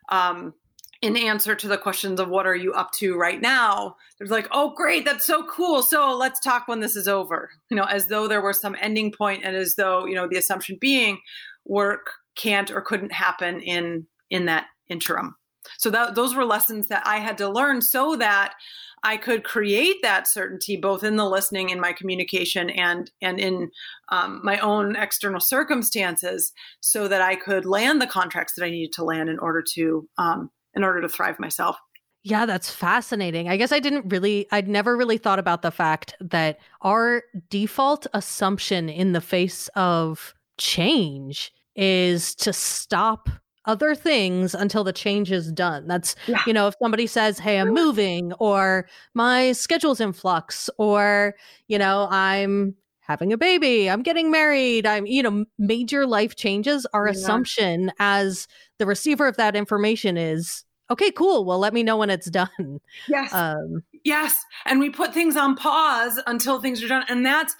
um, 0.09 0.55
in 1.03 1.17
answer 1.17 1.55
to 1.55 1.69
the 1.69 1.79
questions 1.79 2.21
of 2.21 2.29
what 2.29 2.47
are 2.47 2.57
you 2.57 2.73
up 2.73 2.93
to 2.93 3.17
right 3.17 3.41
now, 3.41 3.97
there's 4.19 4.31
like, 4.31 4.49
oh 4.51 4.73
great, 4.75 5.05
that's 5.05 5.27
so 5.27 5.45
cool. 5.45 5.83
So 5.83 6.17
let's 6.17 6.41
talk 6.41 6.69
when 6.69 6.81
this 6.81 6.97
is 6.97 7.09
over. 7.09 7.51
You 7.71 7.77
know, 7.77 7.85
as 7.85 8.07
though 8.07 8.27
there 8.27 8.43
was 8.43 8.61
some 8.61 8.77
ending 8.81 9.13
point, 9.13 9.43
and 9.45 9.55
as 9.55 9.75
though 9.75 10.07
you 10.07 10.15
know 10.15 10.27
the 10.29 10.39
assumption 10.39 10.79
being 10.81 11.19
work 11.65 12.11
can't 12.37 12.71
or 12.71 12.81
couldn't 12.81 13.13
happen 13.13 13.61
in 13.61 14.07
in 14.31 14.47
that 14.47 14.67
interim. 14.89 15.37
So 15.79 15.91
that 15.91 16.15
those 16.15 16.35
were 16.35 16.45
lessons 16.45 16.89
that 16.89 17.03
I 17.07 17.19
had 17.19 17.39
to 17.39 17.49
learn 17.49 17.83
so 17.83 18.17
that 18.17 18.55
I 19.03 19.17
could 19.17 19.45
create 19.45 19.97
that 20.03 20.27
certainty 20.27 20.77
both 20.77 21.05
in 21.05 21.17
the 21.17 21.29
listening, 21.29 21.71
in 21.71 21.81
my 21.81 21.93
communication, 21.93 22.71
and 22.71 23.11
and 23.21 23.39
in 23.39 23.71
um, 24.09 24.41
my 24.43 24.59
own 24.59 24.97
external 24.97 25.41
circumstances, 25.41 26.53
so 26.81 27.09
that 27.09 27.21
I 27.21 27.37
could 27.37 27.67
land 27.67 28.01
the 28.01 28.07
contracts 28.07 28.55
that 28.55 28.65
I 28.65 28.71
needed 28.71 28.93
to 28.95 29.05
land 29.05 29.29
in 29.29 29.39
order 29.39 29.63
to 29.75 30.09
um, 30.19 30.51
in 30.77 30.85
order 30.85 31.01
to 31.01 31.09
thrive 31.09 31.41
myself. 31.41 31.77
Yeah, 32.23 32.45
that's 32.45 32.71
fascinating. 32.71 33.49
I 33.49 33.57
guess 33.57 33.71
I 33.71 33.79
didn't 33.79 34.11
really, 34.11 34.49
I'd 34.51 34.69
never 34.69 34.97
really 34.97 35.17
thought 35.17 35.39
about 35.39 35.63
the 35.63 35.71
fact 35.71 36.15
that 36.21 36.59
our 36.83 37.23
default 37.51 38.07
assumption 38.15 38.89
in 38.89 39.13
the 39.13 39.21
face 39.21 39.69
of 39.77 40.35
change 40.59 41.53
is 41.77 42.35
to 42.37 42.53
stop 42.53 43.29
other 43.65 43.95
things 43.95 44.55
until 44.55 44.83
the 44.83 44.93
change 44.93 45.31
is 45.31 45.53
done. 45.53 45.87
That's, 45.87 46.17
yeah. 46.27 46.43
you 46.49 46.53
know, 46.53 46.67
if 46.67 46.75
somebody 46.83 47.07
says, 47.07 47.39
Hey, 47.39 47.61
I'm 47.61 47.73
moving, 47.73 48.33
or 48.35 48.89
my 49.15 49.53
schedule's 49.53 50.01
in 50.01 50.13
flux, 50.13 50.69
or, 50.79 51.35
you 51.69 51.79
know, 51.79 52.09
I'm 52.11 52.75
having 53.01 53.33
a 53.33 53.39
baby, 53.39 53.89
I'm 53.89 54.03
getting 54.03 54.33
married, 54.33 54.85
I'm, 54.85 55.07
you 55.07 55.23
know, 55.23 55.45
major 55.59 56.07
life 56.07 56.35
changes, 56.35 56.87
our 56.93 57.07
yeah. 57.07 57.13
assumption 57.13 57.93
as 58.01 58.49
the 58.79 58.87
receiver 58.87 59.29
of 59.29 59.37
that 59.37 59.55
information 59.55 60.17
is 60.17 60.65
okay, 60.91 61.11
cool. 61.11 61.45
Well, 61.45 61.59
let 61.59 61.75
me 61.75 61.83
know 61.83 61.97
when 61.97 62.11
it's 62.11 62.31
done. 62.31 62.81
Yes. 63.09 63.33
Um, 63.33 63.83
yes. 64.05 64.45
And 64.65 64.81
we 64.81 64.91
put 64.91 65.13
things 65.13 65.37
on 65.37 65.57
pause 65.57 66.21
until 66.27 66.61
things 66.61 66.83
are 66.83 66.89
done. 66.89 67.05
And 67.09 67.25
that's, 67.25 67.55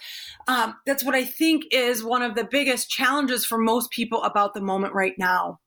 um, 0.47 0.75
that's 0.85 1.03
what 1.03 1.15
I 1.15 1.25
think 1.25 1.63
is 1.71 2.03
one 2.03 2.21
of 2.21 2.35
the 2.35 2.43
biggest 2.43 2.89
challenges 2.89 3.45
for 3.45 3.57
most 3.57 3.91
people 3.91 4.23
about 4.23 4.53
the 4.53 4.61
moment 4.61 4.93
right 4.93 5.17
now 5.17 5.59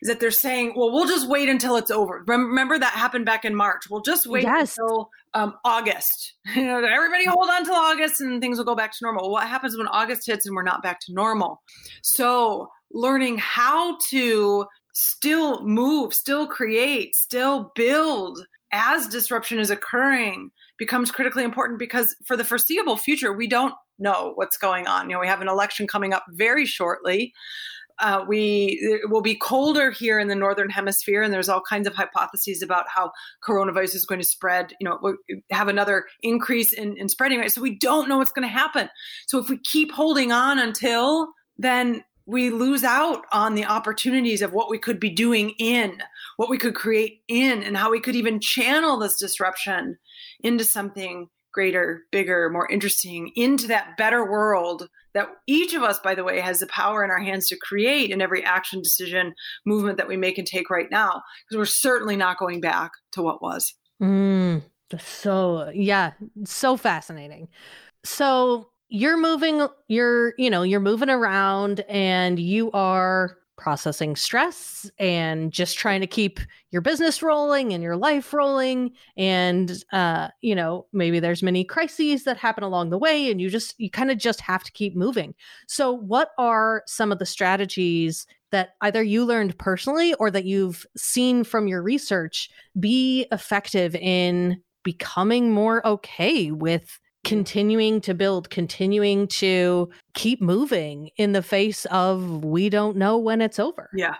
is 0.00 0.08
that 0.08 0.20
they're 0.20 0.30
saying, 0.30 0.74
well, 0.76 0.92
we'll 0.92 1.06
just 1.06 1.28
wait 1.28 1.48
until 1.48 1.76
it's 1.76 1.90
over. 1.90 2.22
Remember 2.26 2.78
that 2.78 2.92
happened 2.92 3.26
back 3.26 3.44
in 3.44 3.54
March. 3.54 3.84
We'll 3.90 4.02
just 4.02 4.26
wait 4.26 4.44
yes. 4.44 4.76
until 4.78 5.10
um, 5.34 5.54
August. 5.64 6.34
You 6.54 6.64
know, 6.64 6.84
everybody 6.84 7.24
hold 7.24 7.48
on 7.50 7.64
till 7.64 7.74
August 7.74 8.20
and 8.20 8.40
things 8.40 8.58
will 8.58 8.64
go 8.64 8.74
back 8.74 8.92
to 8.92 8.98
normal. 9.02 9.30
What 9.30 9.48
happens 9.48 9.76
when 9.76 9.88
August 9.88 10.26
hits 10.26 10.44
and 10.46 10.54
we're 10.54 10.62
not 10.62 10.82
back 10.82 11.00
to 11.00 11.12
normal? 11.12 11.62
So 12.02 12.68
learning 12.92 13.38
how 13.38 13.96
to 14.10 14.66
still 14.92 15.64
move, 15.64 16.14
still 16.14 16.46
create, 16.46 17.14
still 17.14 17.72
build 17.74 18.46
as 18.72 19.06
disruption 19.06 19.58
is 19.58 19.70
occurring 19.70 20.50
becomes 20.78 21.10
critically 21.10 21.44
important 21.44 21.78
because 21.78 22.16
for 22.24 22.36
the 22.36 22.44
foreseeable 22.44 22.96
future, 22.96 23.32
we 23.32 23.46
don't 23.46 23.74
know 23.98 24.32
what's 24.34 24.56
going 24.56 24.86
on. 24.86 25.08
You 25.08 25.16
know, 25.16 25.20
we 25.20 25.26
have 25.26 25.42
an 25.42 25.48
election 25.48 25.86
coming 25.86 26.12
up 26.12 26.24
very 26.30 26.64
shortly. 26.64 27.32
Uh, 27.98 28.24
we 28.26 28.78
it 28.80 29.10
will 29.10 29.20
be 29.20 29.36
colder 29.36 29.90
here 29.90 30.18
in 30.18 30.26
the 30.26 30.34
northern 30.34 30.70
hemisphere, 30.70 31.22
and 31.22 31.32
there's 31.32 31.50
all 31.50 31.60
kinds 31.60 31.86
of 31.86 31.94
hypotheses 31.94 32.62
about 32.62 32.86
how 32.88 33.12
coronavirus 33.46 33.94
is 33.94 34.06
going 34.06 34.20
to 34.20 34.26
spread. 34.26 34.72
You 34.80 34.88
know, 34.88 35.16
have 35.50 35.68
another 35.68 36.06
increase 36.22 36.72
in, 36.72 36.96
in 36.96 37.08
spreading 37.08 37.38
rate. 37.38 37.52
So 37.52 37.60
we 37.60 37.78
don't 37.78 38.08
know 38.08 38.16
what's 38.16 38.32
going 38.32 38.48
to 38.48 38.52
happen. 38.52 38.88
So 39.26 39.38
if 39.38 39.50
we 39.50 39.58
keep 39.58 39.92
holding 39.92 40.32
on 40.32 40.58
until 40.58 41.28
then, 41.58 42.02
we 42.26 42.50
lose 42.50 42.84
out 42.84 43.24
on 43.32 43.54
the 43.54 43.64
opportunities 43.64 44.42
of 44.42 44.52
what 44.52 44.70
we 44.70 44.78
could 44.78 45.00
be 45.00 45.10
doing 45.10 45.54
in, 45.58 46.02
what 46.36 46.50
we 46.50 46.58
could 46.58 46.74
create 46.74 47.20
in, 47.28 47.62
and 47.62 47.76
how 47.76 47.90
we 47.90 48.00
could 48.00 48.16
even 48.16 48.40
channel 48.40 48.98
this 48.98 49.18
disruption 49.18 49.98
into 50.40 50.64
something 50.64 51.28
greater, 51.52 52.02
bigger, 52.10 52.48
more 52.50 52.70
interesting, 52.70 53.30
into 53.36 53.66
that 53.66 53.96
better 53.96 54.28
world 54.30 54.88
that 55.14 55.28
each 55.46 55.74
of 55.74 55.82
us, 55.82 55.98
by 55.98 56.14
the 56.14 56.24
way, 56.24 56.40
has 56.40 56.60
the 56.60 56.66
power 56.66 57.04
in 57.04 57.10
our 57.10 57.20
hands 57.20 57.48
to 57.48 57.56
create 57.56 58.10
in 58.10 58.22
every 58.22 58.42
action, 58.42 58.80
decision, 58.80 59.34
movement 59.66 59.98
that 59.98 60.08
we 60.08 60.16
make 60.16 60.38
and 60.38 60.46
take 60.46 60.70
right 60.70 60.90
now. 60.90 61.22
Because 61.44 61.58
we're 61.58 61.64
certainly 61.66 62.16
not 62.16 62.38
going 62.38 62.60
back 62.60 62.92
to 63.12 63.22
what 63.22 63.42
was. 63.42 63.74
Mm, 64.02 64.62
so, 64.98 65.70
yeah, 65.74 66.12
so 66.44 66.76
fascinating. 66.76 67.48
So, 68.04 68.71
you're 68.92 69.16
moving 69.16 69.66
you're 69.88 70.34
you 70.36 70.50
know 70.50 70.62
you're 70.62 70.78
moving 70.78 71.08
around 71.08 71.80
and 71.88 72.38
you 72.38 72.70
are 72.72 73.38
processing 73.56 74.16
stress 74.16 74.90
and 74.98 75.50
just 75.50 75.78
trying 75.78 76.00
to 76.02 76.06
keep 76.06 76.40
your 76.72 76.82
business 76.82 77.22
rolling 77.22 77.72
and 77.72 77.82
your 77.82 77.96
life 77.96 78.34
rolling. 78.34 78.92
And 79.16 79.82
uh 79.92 80.28
you 80.42 80.54
know 80.54 80.86
maybe 80.92 81.20
there's 81.20 81.42
many 81.42 81.64
crises 81.64 82.24
that 82.24 82.36
happen 82.36 82.64
along 82.64 82.90
the 82.90 82.98
way 82.98 83.30
and 83.30 83.40
you 83.40 83.48
just 83.48 83.74
you 83.80 83.88
kind 83.88 84.10
of 84.10 84.18
just 84.18 84.42
have 84.42 84.62
to 84.64 84.72
keep 84.72 84.94
moving. 84.94 85.34
So 85.68 85.90
what 85.92 86.32
are 86.36 86.82
some 86.86 87.12
of 87.12 87.18
the 87.18 87.26
strategies 87.26 88.26
that 88.50 88.74
either 88.82 89.02
you 89.02 89.24
learned 89.24 89.56
personally 89.56 90.12
or 90.14 90.30
that 90.30 90.44
you've 90.44 90.84
seen 90.98 91.44
from 91.44 91.66
your 91.66 91.82
research 91.82 92.50
be 92.78 93.26
effective 93.32 93.94
in 93.94 94.60
becoming 94.82 95.50
more 95.50 95.86
okay 95.86 96.50
with 96.50 96.98
continuing 97.24 98.00
to 98.02 98.14
build, 98.14 98.50
continuing 98.50 99.28
to 99.28 99.90
keep 100.14 100.40
moving 100.40 101.10
in 101.16 101.32
the 101.32 101.42
face 101.42 101.84
of 101.86 102.44
we 102.44 102.68
don't 102.68 102.96
know 102.96 103.16
when 103.16 103.40
it's 103.40 103.58
over. 103.58 103.90
Yeah. 103.94 104.16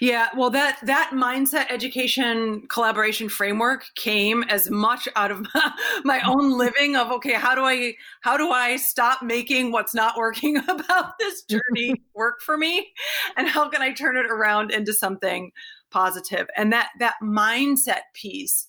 Yeah, 0.00 0.28
well 0.34 0.48
that 0.50 0.78
that 0.84 1.10
mindset 1.12 1.66
education 1.70 2.62
collaboration 2.70 3.28
framework 3.28 3.84
came 3.96 4.42
as 4.44 4.70
much 4.70 5.08
out 5.14 5.30
of 5.30 5.46
my, 6.04 6.22
own 6.26 6.56
living 6.56 6.96
of 6.96 7.10
okay, 7.12 7.34
how 7.34 7.54
do 7.54 7.64
I 7.64 7.94
how 8.22 8.38
do 8.38 8.50
I 8.50 8.76
stop 8.76 9.22
making 9.22 9.70
what's 9.70 9.94
not 9.94 10.16
working 10.16 10.56
about 10.68 11.18
this 11.18 11.42
journey 11.42 11.94
work 12.14 12.40
for 12.40 12.56
me 12.56 12.88
and 13.36 13.46
how 13.46 13.68
can 13.68 13.82
I 13.82 13.92
turn 13.92 14.16
it 14.16 14.26
around 14.26 14.70
into 14.70 14.94
something 14.94 15.50
positive? 15.90 16.48
And 16.56 16.72
that 16.72 16.88
that 16.98 17.16
mindset 17.22 18.02
piece 18.14 18.66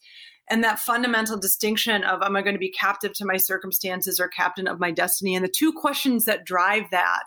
and 0.49 0.63
that 0.63 0.79
fundamental 0.79 1.37
distinction 1.37 2.03
of 2.03 2.21
am 2.21 2.35
I 2.35 2.41
going 2.41 2.55
to 2.55 2.59
be 2.59 2.71
captive 2.71 3.13
to 3.13 3.25
my 3.25 3.37
circumstances 3.37 4.19
or 4.19 4.27
captain 4.27 4.67
of 4.67 4.79
my 4.79 4.91
destiny? 4.91 5.35
And 5.35 5.43
the 5.43 5.49
two 5.49 5.71
questions 5.71 6.25
that 6.25 6.45
drive 6.45 6.83
that, 6.91 7.25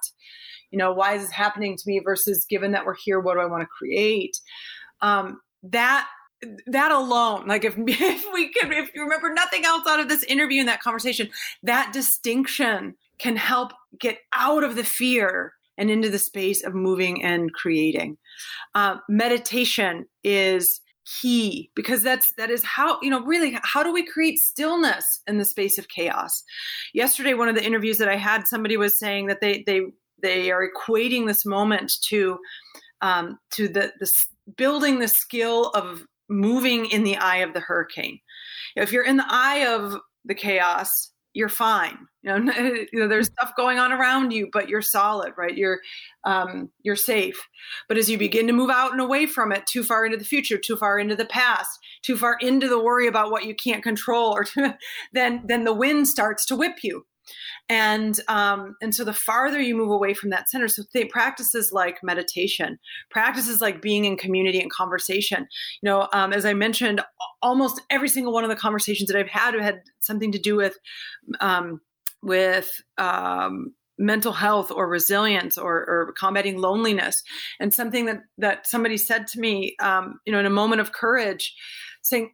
you 0.70 0.78
know, 0.78 0.92
why 0.92 1.14
is 1.14 1.22
this 1.22 1.30
happening 1.30 1.76
to 1.76 1.82
me 1.86 2.00
versus 2.00 2.44
given 2.44 2.72
that 2.72 2.84
we're 2.84 2.96
here, 2.96 3.20
what 3.20 3.34
do 3.34 3.40
I 3.40 3.46
want 3.46 3.62
to 3.62 3.66
create? 3.66 4.38
Um, 5.00 5.40
that 5.62 6.08
that 6.66 6.90
alone, 6.90 7.46
like 7.46 7.64
if 7.64 7.74
if 7.78 8.24
we 8.32 8.48
can, 8.48 8.72
if 8.72 8.90
you 8.94 9.02
remember 9.02 9.32
nothing 9.32 9.64
else 9.64 9.86
out 9.86 10.00
of 10.00 10.08
this 10.08 10.24
interview 10.24 10.60
and 10.60 10.68
that 10.68 10.82
conversation, 10.82 11.28
that 11.62 11.92
distinction 11.92 12.96
can 13.18 13.36
help 13.36 13.72
get 14.00 14.18
out 14.34 14.64
of 14.64 14.74
the 14.74 14.84
fear 14.84 15.54
and 15.78 15.90
into 15.90 16.10
the 16.10 16.18
space 16.18 16.64
of 16.64 16.74
moving 16.74 17.22
and 17.22 17.52
creating. 17.52 18.18
Uh, 18.74 18.96
meditation 19.08 20.06
is 20.22 20.80
key 21.20 21.70
because 21.74 22.02
that's 22.02 22.32
that 22.34 22.50
is 22.50 22.62
how 22.62 22.98
you 23.02 23.10
know 23.10 23.24
really 23.24 23.58
how 23.62 23.82
do 23.82 23.92
we 23.92 24.06
create 24.06 24.38
stillness 24.38 25.20
in 25.26 25.38
the 25.38 25.44
space 25.44 25.78
of 25.78 25.88
chaos? 25.88 26.42
Yesterday 26.94 27.34
one 27.34 27.48
of 27.48 27.54
the 27.54 27.64
interviews 27.64 27.98
that 27.98 28.08
i 28.08 28.16
had 28.16 28.46
somebody 28.46 28.76
was 28.76 28.98
saying 28.98 29.26
that 29.26 29.40
they 29.40 29.62
they 29.66 29.82
they 30.22 30.50
are 30.50 30.66
equating 30.66 31.26
this 31.26 31.44
moment 31.44 31.92
to 32.04 32.38
um, 33.00 33.38
to 33.50 33.68
the 33.68 33.92
the 34.00 34.24
building 34.56 34.98
the 34.98 35.08
skill 35.08 35.70
of 35.70 36.04
moving 36.28 36.86
in 36.86 37.04
the 37.04 37.16
eye 37.16 37.38
of 37.38 37.52
the 37.52 37.60
hurricane. 37.60 38.18
If 38.76 38.92
you're 38.92 39.04
in 39.04 39.18
the 39.18 39.26
eye 39.28 39.66
of 39.66 39.96
the 40.24 40.34
chaos 40.34 41.11
you're 41.34 41.48
fine. 41.48 41.98
You 42.22 42.38
know, 42.38 42.52
you 42.92 43.00
know, 43.00 43.08
there's 43.08 43.26
stuff 43.26 43.52
going 43.56 43.78
on 43.78 43.92
around 43.92 44.32
you, 44.32 44.48
but 44.52 44.68
you're 44.68 44.82
solid, 44.82 45.32
right? 45.36 45.56
You're 45.56 45.80
um, 46.24 46.70
you're 46.82 46.96
safe. 46.96 47.40
But 47.88 47.98
as 47.98 48.08
you 48.08 48.18
begin 48.18 48.46
to 48.46 48.52
move 48.52 48.70
out 48.70 48.92
and 48.92 49.00
away 49.00 49.26
from 49.26 49.52
it, 49.52 49.66
too 49.66 49.82
far 49.82 50.04
into 50.04 50.18
the 50.18 50.24
future, 50.24 50.58
too 50.58 50.76
far 50.76 50.98
into 50.98 51.16
the 51.16 51.24
past, 51.24 51.78
too 52.02 52.16
far 52.16 52.36
into 52.40 52.68
the 52.68 52.82
worry 52.82 53.06
about 53.06 53.30
what 53.30 53.44
you 53.44 53.54
can't 53.54 53.82
control, 53.82 54.32
or 54.32 54.44
to, 54.44 54.76
then 55.12 55.42
then 55.46 55.64
the 55.64 55.74
wind 55.74 56.08
starts 56.08 56.46
to 56.46 56.56
whip 56.56 56.78
you 56.82 57.04
and 57.68 58.20
um, 58.28 58.76
and 58.80 58.94
so 58.94 59.04
the 59.04 59.12
farther 59.12 59.60
you 59.60 59.76
move 59.76 59.90
away 59.90 60.14
from 60.14 60.30
that 60.30 60.48
center 60.48 60.68
so 60.68 60.82
th- 60.92 61.10
practices 61.10 61.72
like 61.72 61.98
meditation 62.02 62.78
practices 63.10 63.60
like 63.60 63.82
being 63.82 64.04
in 64.04 64.16
community 64.16 64.60
and 64.60 64.70
conversation. 64.70 65.46
You 65.82 65.90
know 65.90 66.08
um, 66.12 66.32
as 66.32 66.44
i 66.44 66.54
mentioned 66.54 67.02
almost 67.40 67.80
every 67.90 68.08
single 68.08 68.32
one 68.32 68.44
of 68.44 68.50
the 68.50 68.56
conversations 68.56 69.08
that 69.08 69.18
i've 69.18 69.28
had 69.28 69.54
had 69.54 69.80
something 70.00 70.32
to 70.32 70.38
do 70.38 70.56
with 70.56 70.76
um, 71.40 71.80
with 72.22 72.80
um, 72.98 73.74
mental 73.98 74.32
health 74.32 74.70
or 74.70 74.88
resilience 74.88 75.58
or, 75.58 75.74
or, 75.74 76.14
combating 76.18 76.58
loneliness. 76.58 77.22
And 77.60 77.72
something 77.72 78.06
that 78.06 78.22
that 78.38 78.66
somebody 78.66 78.96
said 78.96 79.26
to 79.28 79.40
me 79.40 79.76
um, 79.80 80.20
you 80.26 80.32
know 80.32 80.38
in 80.38 80.46
a 80.46 80.50
moment 80.50 80.80
of 80.80 80.92
courage 80.92 81.54
saying 82.02 82.32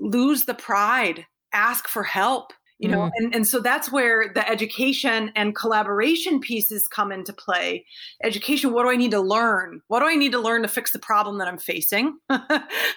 lose 0.00 0.44
the 0.44 0.54
pride. 0.54 1.26
Ask 1.52 1.86
for 1.86 2.02
help 2.02 2.52
you 2.78 2.88
know 2.88 3.02
mm. 3.02 3.10
and, 3.16 3.34
and 3.34 3.46
so 3.46 3.60
that's 3.60 3.90
where 3.92 4.30
the 4.34 4.48
education 4.48 5.30
and 5.36 5.54
collaboration 5.54 6.40
pieces 6.40 6.86
come 6.88 7.12
into 7.12 7.32
play. 7.32 7.84
Education 8.22 8.72
what 8.72 8.84
do 8.84 8.90
i 8.90 8.96
need 8.96 9.12
to 9.12 9.20
learn? 9.20 9.80
What 9.88 10.00
do 10.00 10.06
i 10.06 10.14
need 10.14 10.32
to 10.32 10.40
learn 10.40 10.62
to 10.62 10.68
fix 10.68 10.92
the 10.92 10.98
problem 10.98 11.38
that 11.38 11.48
i'm 11.48 11.58
facing? 11.58 12.18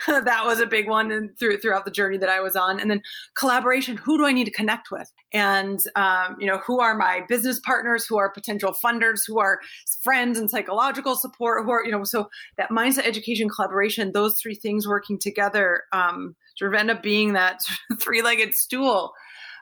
That 0.07 0.45
was 0.45 0.59
a 0.59 0.65
big 0.65 0.87
one 0.89 1.11
and 1.11 1.37
through, 1.37 1.59
throughout 1.59 1.85
the 1.85 1.91
journey 1.91 2.17
that 2.17 2.29
i 2.29 2.39
was 2.39 2.55
on. 2.55 2.79
And 2.79 2.89
then 2.89 3.01
collaboration 3.35 3.97
who 3.97 4.17
do 4.17 4.25
i 4.25 4.31
need 4.31 4.45
to 4.45 4.51
connect 4.51 4.89
with? 4.91 5.11
And 5.33 5.79
um, 5.95 6.37
you 6.39 6.47
know 6.47 6.59
who 6.65 6.79
are 6.79 6.95
my 6.95 7.21
business 7.27 7.59
partners? 7.59 8.05
Who 8.05 8.17
are 8.17 8.31
potential 8.31 8.73
funders? 8.83 9.21
Who 9.27 9.39
are 9.39 9.59
friends 10.01 10.39
and 10.39 10.49
psychological 10.49 11.15
support? 11.15 11.65
Who 11.65 11.71
are 11.71 11.85
you 11.85 11.91
know 11.91 12.03
so 12.03 12.29
that 12.57 12.69
mindset 12.69 13.05
education 13.05 13.49
collaboration 13.49 14.11
those 14.13 14.37
three 14.41 14.55
things 14.55 14.87
working 14.87 15.19
together 15.19 15.83
um, 15.93 16.35
sort 16.57 16.73
of 16.73 16.79
end 16.79 16.89
up 16.89 17.03
being 17.03 17.33
that 17.33 17.59
three-legged 18.01 18.53
stool 18.53 19.13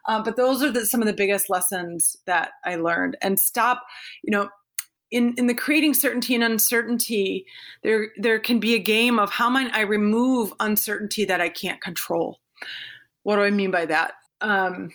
um, 0.08 0.24
but 0.24 0.36
those 0.36 0.63
are 0.63 0.72
the, 0.72 0.86
some 0.86 1.02
of 1.02 1.08
the 1.08 1.13
biggest 1.13 1.50
lessons 1.50 2.18
that 2.26 2.52
I 2.63 2.76
learned. 2.76 3.18
And 3.22 3.39
stop, 3.39 3.84
you 4.24 4.32
know, 4.32 4.50
in, 5.12 5.34
in 5.38 5.48
the 5.48 5.54
creating 5.54 5.94
certainty 5.94 6.36
and 6.36 6.44
uncertainty, 6.44 7.46
there 7.84 8.10
there 8.18 8.39
can 8.39 8.60
be 8.60 8.74
a 8.74 8.80
game 8.80 9.20
of 9.20 9.32
how 9.32 9.50
might 9.50 9.74
I 9.74 9.82
remove 9.82 10.54
uncertainty 10.60 11.26
that 11.26 11.41
I 11.41 11.50
can't 11.50 11.82
control. 11.82 12.39
What 13.24 13.38
do 13.38 13.44
I 13.44 13.52
mean 13.52 13.72
by 13.72 13.86
that? 13.86 14.13
Um, 14.41 14.91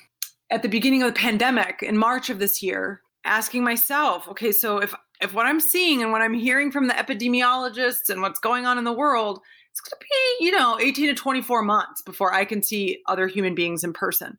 at 0.51 0.63
the 0.63 0.69
beginning 0.69 1.03
of 1.03 1.15
the 1.15 1.19
pandemic 1.19 1.83
in 1.83 1.97
March 1.97 2.29
of 2.29 2.39
this 2.39 2.63
year, 2.63 3.01
asking 3.25 3.65
myself, 3.65 4.29
okay, 4.29 4.53
so 4.53 4.79
if 4.79 4.95
if 5.21 5.35
what 5.35 5.47
I'm 5.47 5.61
seeing 5.61 6.03
and 6.03 6.13
what 6.13 6.23
I'm 6.23 6.35
hearing 6.35 6.73
from 6.73 6.89
the 6.89 6.95
epidemiologists 6.95 8.09
and 8.09 8.23
what's 8.23 8.41
going 8.41 8.67
on 8.67 8.79
in 8.79 8.85
the 8.85 8.93
world 8.93 9.41
it's 9.71 9.81
going 9.81 9.99
to 9.99 10.07
be, 10.09 10.45
you 10.45 10.53
know, 10.53 10.79
18 10.81 11.07
to 11.09 11.15
24 11.15 11.63
months 11.63 12.03
before 12.03 12.35
I 12.35 12.45
can 12.45 12.63
see 12.63 13.01
other 13.07 13.27
human 13.27 13.55
beings 13.55 13.85
in 13.85 13.93
person. 13.93 14.39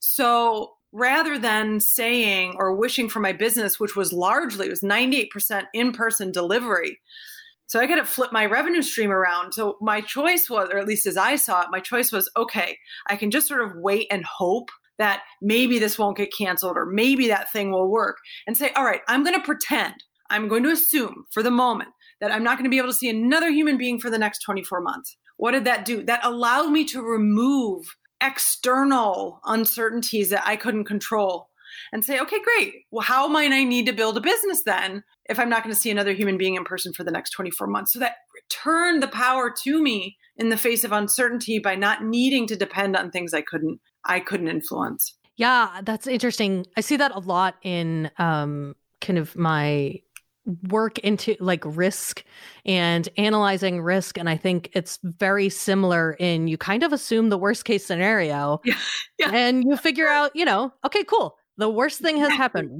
So 0.00 0.72
rather 0.92 1.38
than 1.38 1.80
saying 1.80 2.54
or 2.56 2.74
wishing 2.74 3.08
for 3.08 3.20
my 3.20 3.32
business, 3.32 3.78
which 3.78 3.94
was 3.94 4.12
largely, 4.12 4.66
it 4.66 4.70
was 4.70 4.80
98% 4.80 5.64
in 5.74 5.92
person 5.92 6.32
delivery. 6.32 6.98
So 7.66 7.78
I 7.78 7.86
got 7.86 7.96
to 7.96 8.04
flip 8.04 8.32
my 8.32 8.46
revenue 8.46 8.82
stream 8.82 9.12
around. 9.12 9.52
So 9.52 9.76
my 9.80 10.00
choice 10.00 10.50
was, 10.50 10.68
or 10.72 10.78
at 10.78 10.88
least 10.88 11.06
as 11.06 11.16
I 11.16 11.36
saw 11.36 11.62
it, 11.62 11.68
my 11.70 11.78
choice 11.78 12.10
was 12.10 12.28
okay, 12.36 12.76
I 13.06 13.16
can 13.16 13.30
just 13.30 13.46
sort 13.46 13.62
of 13.62 13.76
wait 13.76 14.08
and 14.10 14.24
hope 14.24 14.70
that 14.98 15.22
maybe 15.40 15.78
this 15.78 15.98
won't 15.98 16.16
get 16.16 16.34
canceled 16.36 16.76
or 16.76 16.84
maybe 16.84 17.28
that 17.28 17.50
thing 17.52 17.70
will 17.70 17.88
work 17.88 18.18
and 18.46 18.56
say, 18.56 18.70
all 18.72 18.84
right, 18.84 19.00
I'm 19.08 19.24
going 19.24 19.38
to 19.38 19.44
pretend, 19.44 19.94
I'm 20.30 20.48
going 20.48 20.62
to 20.64 20.70
assume 20.70 21.24
for 21.30 21.42
the 21.42 21.50
moment 21.50 21.90
that 22.20 22.32
I'm 22.32 22.44
not 22.44 22.56
going 22.56 22.64
to 22.64 22.70
be 22.70 22.78
able 22.78 22.88
to 22.88 22.94
see 22.94 23.08
another 23.08 23.50
human 23.50 23.78
being 23.78 23.98
for 23.98 24.10
the 24.10 24.18
next 24.18 24.40
24 24.40 24.80
months. 24.80 25.16
What 25.36 25.52
did 25.52 25.64
that 25.64 25.84
do? 25.84 26.02
That 26.02 26.24
allowed 26.24 26.70
me 26.70 26.84
to 26.86 27.02
remove 27.02 27.96
external 28.20 29.40
uncertainties 29.44 30.28
that 30.30 30.46
I 30.46 30.56
couldn't 30.56 30.84
control 30.84 31.48
and 31.92 32.04
say, 32.04 32.18
okay, 32.20 32.38
great. 32.42 32.74
Well, 32.90 33.02
how 33.02 33.28
might 33.28 33.52
I 33.52 33.64
need 33.64 33.86
to 33.86 33.92
build 33.92 34.16
a 34.16 34.20
business 34.20 34.62
then 34.64 35.04
if 35.28 35.38
I'm 35.38 35.48
not 35.48 35.62
going 35.62 35.74
to 35.74 35.80
see 35.80 35.90
another 35.90 36.12
human 36.12 36.36
being 36.36 36.56
in 36.56 36.64
person 36.64 36.92
for 36.92 37.04
the 37.04 37.10
next 37.10 37.30
24 37.30 37.66
months? 37.66 37.92
So 37.92 37.98
that 38.00 38.16
returned 38.34 39.02
the 39.02 39.08
power 39.08 39.52
to 39.64 39.82
me 39.82 40.16
in 40.36 40.48
the 40.48 40.56
face 40.56 40.84
of 40.84 40.92
uncertainty 40.92 41.58
by 41.58 41.74
not 41.74 42.04
needing 42.04 42.46
to 42.48 42.56
depend 42.56 42.96
on 42.96 43.10
things 43.10 43.34
I 43.34 43.42
couldn't 43.42 43.80
I 44.04 44.20
couldn't 44.20 44.48
influence. 44.48 45.14
Yeah, 45.36 45.80
that's 45.82 46.06
interesting. 46.06 46.66
I 46.76 46.80
see 46.80 46.96
that 46.96 47.12
a 47.14 47.18
lot 47.18 47.56
in 47.62 48.10
um 48.18 48.74
kind 49.00 49.18
of 49.18 49.36
my 49.36 50.00
work 50.68 50.98
into 51.00 51.36
like 51.40 51.62
risk 51.64 52.24
and 52.64 53.08
analyzing 53.16 53.80
risk 53.80 54.18
and 54.18 54.28
i 54.28 54.36
think 54.36 54.70
it's 54.72 54.98
very 55.02 55.48
similar 55.48 56.12
in 56.18 56.48
you 56.48 56.56
kind 56.58 56.82
of 56.82 56.92
assume 56.92 57.28
the 57.28 57.38
worst 57.38 57.64
case 57.64 57.84
scenario 57.84 58.60
yeah, 58.64 58.74
yeah. 59.18 59.30
and 59.32 59.64
you 59.64 59.76
figure 59.76 60.08
out 60.08 60.30
you 60.34 60.44
know 60.44 60.72
okay 60.84 61.04
cool 61.04 61.36
the 61.60 61.68
worst 61.68 62.00
thing 62.00 62.16
has 62.16 62.32
happened. 62.32 62.70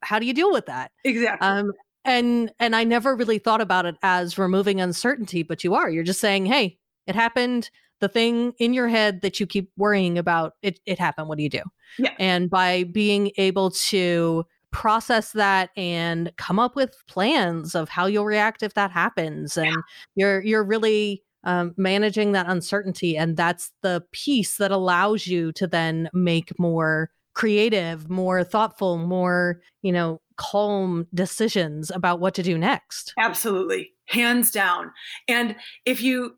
How 0.00 0.18
do 0.18 0.26
you 0.26 0.32
deal 0.32 0.52
with 0.52 0.66
that? 0.66 0.92
Exactly. 1.04 1.46
Um 1.46 1.72
and 2.04 2.52
and 2.60 2.76
i 2.76 2.84
never 2.84 3.16
really 3.16 3.38
thought 3.38 3.60
about 3.60 3.84
it 3.84 3.96
as 4.00 4.38
removing 4.38 4.80
uncertainty 4.80 5.42
but 5.42 5.64
you 5.64 5.74
are. 5.74 5.90
You're 5.90 6.04
just 6.04 6.20
saying 6.20 6.46
hey 6.46 6.78
it 7.06 7.14
happened. 7.14 7.68
The 8.00 8.08
thing 8.08 8.52
in 8.58 8.74
your 8.74 8.88
head 8.88 9.22
that 9.22 9.40
you 9.40 9.46
keep 9.46 9.70
worrying 9.76 10.16
about 10.18 10.52
it 10.62 10.78
it 10.86 10.98
happened. 10.98 11.28
What 11.28 11.36
do 11.36 11.42
you 11.42 11.50
do? 11.50 11.62
Yeah. 11.98 12.12
And 12.18 12.48
by 12.48 12.84
being 12.84 13.32
able 13.36 13.72
to 13.72 14.44
process 14.76 15.32
that 15.32 15.70
and 15.74 16.30
come 16.36 16.58
up 16.58 16.76
with 16.76 16.94
plans 17.06 17.74
of 17.74 17.88
how 17.88 18.04
you'll 18.04 18.26
react 18.26 18.62
if 18.62 18.74
that 18.74 18.90
happens 18.90 19.56
and 19.56 19.68
yeah. 19.68 19.76
you're 20.16 20.42
you're 20.42 20.62
really 20.62 21.22
um, 21.44 21.72
managing 21.78 22.32
that 22.32 22.46
uncertainty 22.46 23.16
and 23.16 23.38
that's 23.38 23.72
the 23.80 24.04
piece 24.12 24.58
that 24.58 24.70
allows 24.70 25.26
you 25.26 25.50
to 25.52 25.66
then 25.66 26.10
make 26.12 26.52
more 26.58 27.10
creative 27.32 28.10
more 28.10 28.44
thoughtful 28.44 28.98
more 28.98 29.62
you 29.80 29.90
know 29.90 30.20
calm 30.36 31.06
decisions 31.14 31.90
about 31.90 32.20
what 32.20 32.34
to 32.34 32.42
do 32.42 32.56
next. 32.58 33.12
Absolutely. 33.18 33.92
Hands 34.06 34.48
down. 34.50 34.92
And 35.28 35.56
if 35.84 36.02
you 36.02 36.36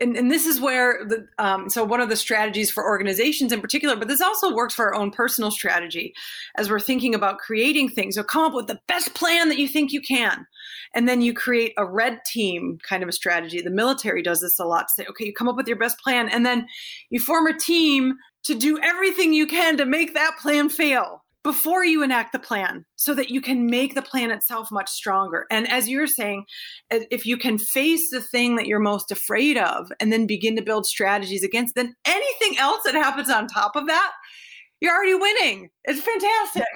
and, 0.00 0.16
and 0.16 0.30
this 0.30 0.46
is 0.46 0.60
where 0.60 1.04
the 1.06 1.26
um, 1.38 1.70
so 1.70 1.84
one 1.84 2.00
of 2.00 2.08
the 2.08 2.16
strategies 2.16 2.70
for 2.70 2.84
organizations 2.84 3.52
in 3.52 3.60
particular 3.60 3.96
but 3.96 4.08
this 4.08 4.20
also 4.20 4.54
works 4.54 4.74
for 4.74 4.86
our 4.86 4.94
own 4.94 5.10
personal 5.10 5.50
strategy 5.50 6.14
as 6.56 6.68
we're 6.68 6.80
thinking 6.80 7.14
about 7.14 7.38
creating 7.38 7.88
things. 7.88 8.16
So 8.16 8.22
come 8.22 8.44
up 8.44 8.54
with 8.54 8.66
the 8.66 8.80
best 8.88 9.14
plan 9.14 9.48
that 9.48 9.58
you 9.58 9.66
think 9.66 9.92
you 9.92 10.02
can. 10.02 10.46
And 10.94 11.08
then 11.08 11.22
you 11.22 11.32
create 11.32 11.72
a 11.76 11.86
red 11.86 12.20
team 12.26 12.78
kind 12.88 13.02
of 13.02 13.08
a 13.08 13.12
strategy. 13.12 13.60
The 13.60 13.70
military 13.70 14.22
does 14.22 14.40
this 14.40 14.58
a 14.58 14.64
lot 14.64 14.88
to 14.88 14.94
say 14.94 15.06
okay 15.08 15.24
you 15.24 15.32
come 15.32 15.48
up 15.48 15.56
with 15.56 15.68
your 15.68 15.78
best 15.78 15.98
plan 15.98 16.28
and 16.28 16.44
then 16.44 16.66
you 17.10 17.20
form 17.20 17.46
a 17.46 17.58
team 17.58 18.14
to 18.44 18.54
do 18.54 18.78
everything 18.82 19.32
you 19.32 19.46
can 19.46 19.76
to 19.78 19.86
make 19.86 20.14
that 20.14 20.36
plan 20.40 20.68
fail 20.68 21.23
before 21.44 21.84
you 21.84 22.02
enact 22.02 22.32
the 22.32 22.38
plan 22.38 22.86
so 22.96 23.14
that 23.14 23.30
you 23.30 23.40
can 23.40 23.66
make 23.66 23.94
the 23.94 24.02
plan 24.02 24.30
itself 24.30 24.72
much 24.72 24.90
stronger. 24.90 25.44
And 25.50 25.70
as 25.70 25.88
you're 25.88 26.06
saying, 26.06 26.46
if 26.90 27.26
you 27.26 27.36
can 27.36 27.58
face 27.58 28.10
the 28.10 28.22
thing 28.22 28.56
that 28.56 28.66
you're 28.66 28.80
most 28.80 29.12
afraid 29.12 29.58
of 29.58 29.92
and 30.00 30.10
then 30.10 30.26
begin 30.26 30.56
to 30.56 30.62
build 30.62 30.86
strategies 30.86 31.44
against, 31.44 31.74
then 31.74 31.94
anything 32.06 32.58
else 32.58 32.82
that 32.84 32.94
happens 32.94 33.28
on 33.28 33.46
top 33.46 33.76
of 33.76 33.86
that, 33.86 34.12
you're 34.80 34.96
already 34.96 35.14
winning. 35.14 35.70
It's 35.84 36.00
fantastic. 36.00 36.64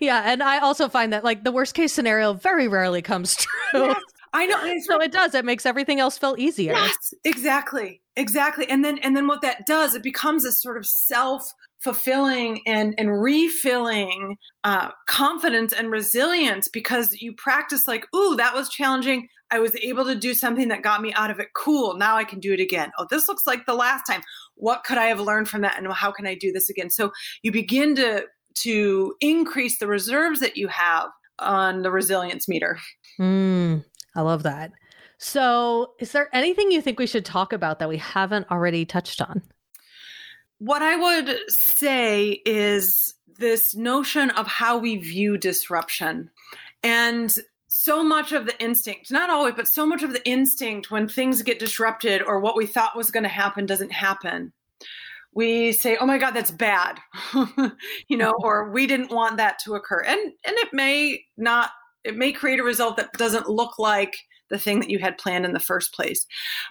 Yeah. 0.00 0.22
And 0.24 0.42
I 0.42 0.58
also 0.58 0.88
find 0.88 1.12
that 1.12 1.22
like 1.22 1.44
the 1.44 1.52
worst 1.52 1.74
case 1.74 1.92
scenario 1.92 2.32
very 2.32 2.66
rarely 2.66 3.00
comes 3.00 3.36
true. 3.72 3.86
Yes, 3.86 4.00
I 4.32 4.46
know. 4.46 4.74
so 4.82 5.00
it 5.00 5.12
does. 5.12 5.36
It 5.36 5.44
makes 5.44 5.64
everything 5.64 6.00
else 6.00 6.18
feel 6.18 6.34
easier. 6.36 6.72
Yes, 6.72 7.14
exactly. 7.24 8.02
Exactly. 8.16 8.68
And 8.68 8.84
then 8.84 8.98
and 8.98 9.16
then 9.16 9.28
what 9.28 9.40
that 9.42 9.64
does, 9.64 9.94
it 9.94 10.02
becomes 10.02 10.44
a 10.44 10.50
sort 10.50 10.78
of 10.78 10.84
self 10.84 11.54
fulfilling 11.82 12.60
and 12.66 12.94
and 12.96 13.20
refilling 13.20 14.36
uh, 14.64 14.90
confidence 15.08 15.72
and 15.72 15.90
resilience 15.90 16.68
because 16.68 17.20
you 17.20 17.34
practice 17.34 17.88
like 17.88 18.06
ooh 18.14 18.36
that 18.36 18.54
was 18.54 18.68
challenging. 18.68 19.28
I 19.50 19.58
was 19.58 19.76
able 19.76 20.04
to 20.06 20.14
do 20.14 20.32
something 20.32 20.68
that 20.68 20.82
got 20.82 21.02
me 21.02 21.12
out 21.12 21.30
of 21.30 21.38
it. 21.38 21.48
Cool. 21.54 21.96
Now 21.96 22.16
i 22.16 22.24
can 22.24 22.40
do 22.40 22.52
it 22.52 22.60
again. 22.60 22.90
Oh 22.98 23.06
this 23.10 23.28
looks 23.28 23.46
like 23.46 23.66
the 23.66 23.74
last 23.74 24.04
time. 24.04 24.22
What 24.54 24.84
could 24.84 24.98
i 24.98 25.06
have 25.06 25.20
learned 25.20 25.48
from 25.48 25.62
that 25.62 25.76
and 25.76 25.92
how 25.92 26.12
can 26.12 26.26
i 26.26 26.34
do 26.34 26.52
this 26.52 26.70
again? 26.70 26.90
So 26.90 27.12
you 27.42 27.52
begin 27.52 27.94
to 27.96 28.24
to 28.54 29.14
increase 29.20 29.78
the 29.78 29.86
reserves 29.86 30.40
that 30.40 30.56
you 30.56 30.68
have 30.68 31.08
on 31.38 31.82
the 31.82 31.90
resilience 31.90 32.48
meter. 32.48 32.78
Mm, 33.20 33.84
i 34.14 34.20
love 34.20 34.44
that. 34.44 34.72
So 35.18 35.94
is 36.00 36.12
there 36.12 36.28
anything 36.32 36.70
you 36.72 36.82
think 36.82 36.98
we 36.98 37.06
should 37.06 37.24
talk 37.24 37.52
about 37.52 37.78
that 37.78 37.88
we 37.88 37.96
haven't 37.96 38.50
already 38.50 38.84
touched 38.84 39.20
on 39.20 39.42
what 40.62 40.80
I 40.80 40.94
would 40.94 41.38
say 41.48 42.40
is 42.46 43.14
this 43.36 43.74
notion 43.74 44.30
of 44.30 44.46
how 44.46 44.78
we 44.78 44.96
view 44.96 45.36
disruption. 45.36 46.30
And 46.84 47.34
so 47.66 48.04
much 48.04 48.30
of 48.30 48.46
the 48.46 48.56
instinct, 48.62 49.10
not 49.10 49.28
always, 49.28 49.54
but 49.56 49.66
so 49.66 49.84
much 49.84 50.04
of 50.04 50.12
the 50.12 50.24
instinct 50.24 50.88
when 50.88 51.08
things 51.08 51.42
get 51.42 51.58
disrupted 51.58 52.22
or 52.22 52.38
what 52.38 52.56
we 52.56 52.66
thought 52.66 52.96
was 52.96 53.10
going 53.10 53.24
to 53.24 53.28
happen 53.28 53.66
doesn't 53.66 53.90
happen. 53.90 54.52
We 55.34 55.72
say, 55.72 55.96
"Oh 55.96 56.06
my 56.06 56.18
god, 56.18 56.30
that's 56.30 56.52
bad." 56.52 57.00
you 58.06 58.16
know, 58.16 58.32
or 58.38 58.70
we 58.70 58.86
didn't 58.86 59.10
want 59.10 59.38
that 59.38 59.58
to 59.64 59.74
occur. 59.74 60.04
And 60.06 60.20
and 60.20 60.56
it 60.58 60.68
may 60.72 61.24
not 61.36 61.70
it 62.04 62.16
may 62.16 62.30
create 62.30 62.60
a 62.60 62.64
result 62.64 62.98
that 62.98 63.12
doesn't 63.14 63.48
look 63.48 63.80
like 63.80 64.16
the 64.48 64.58
thing 64.58 64.78
that 64.78 64.90
you 64.90 65.00
had 65.00 65.18
planned 65.18 65.44
in 65.44 65.54
the 65.54 65.58
first 65.58 65.92
place. 65.92 66.24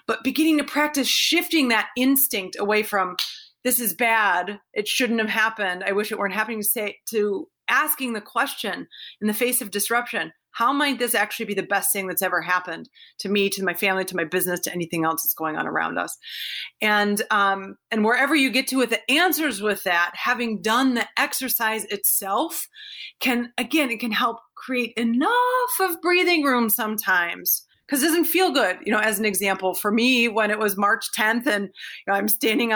But 0.06 0.24
beginning 0.24 0.56
to 0.58 0.64
practice 0.64 1.08
shifting 1.08 1.68
that 1.68 1.88
instinct 1.96 2.56
away 2.58 2.84
from 2.84 3.16
this 3.64 3.80
is 3.80 3.94
bad. 3.94 4.60
It 4.74 4.88
shouldn't 4.88 5.20
have 5.20 5.28
happened. 5.28 5.84
I 5.84 5.92
wish 5.92 6.10
it 6.10 6.18
weren't 6.18 6.34
happening 6.34 6.60
to 6.60 6.68
say 6.68 6.98
to 7.10 7.48
asking 7.68 8.12
the 8.12 8.20
question 8.20 8.86
in 9.20 9.28
the 9.28 9.34
face 9.34 9.62
of 9.62 9.70
disruption 9.70 10.32
how 10.52 10.72
might 10.72 10.98
this 10.98 11.14
actually 11.14 11.46
be 11.46 11.54
the 11.54 11.62
best 11.62 11.92
thing 11.92 12.06
that's 12.06 12.22
ever 12.22 12.42
happened 12.42 12.88
to 13.18 13.28
me 13.28 13.48
to 13.48 13.64
my 13.64 13.72
family 13.74 14.04
to 14.04 14.16
my 14.16 14.24
business 14.24 14.60
to 14.60 14.72
anything 14.72 15.04
else 15.04 15.22
that's 15.22 15.34
going 15.34 15.56
on 15.56 15.66
around 15.66 15.98
us? 15.98 16.16
And 16.80 17.22
um, 17.30 17.76
and 17.90 18.04
wherever 18.04 18.34
you 18.34 18.50
get 18.50 18.66
to 18.68 18.76
with 18.76 18.90
the 18.90 19.10
answers 19.10 19.60
with 19.62 19.82
that 19.84 20.12
having 20.14 20.60
done 20.60 20.94
the 20.94 21.08
exercise 21.18 21.84
itself 21.86 22.68
can 23.20 23.52
again 23.58 23.90
it 23.90 24.00
can 24.00 24.12
help 24.12 24.38
create 24.54 24.92
enough 24.96 25.80
of 25.80 26.00
breathing 26.02 26.44
room 26.44 26.68
sometimes 26.68 27.66
because 27.92 28.02
it 28.02 28.06
doesn't 28.06 28.24
feel 28.24 28.50
good. 28.50 28.78
You 28.86 28.90
know, 28.90 29.00
as 29.00 29.18
an 29.18 29.26
example, 29.26 29.74
for 29.74 29.90
me, 29.90 30.26
when 30.26 30.50
it 30.50 30.58
was 30.58 30.78
March 30.78 31.12
10th 31.12 31.46
and 31.46 31.64
you 31.64 32.04
know, 32.06 32.14
I'm 32.14 32.26
standing 32.26 32.72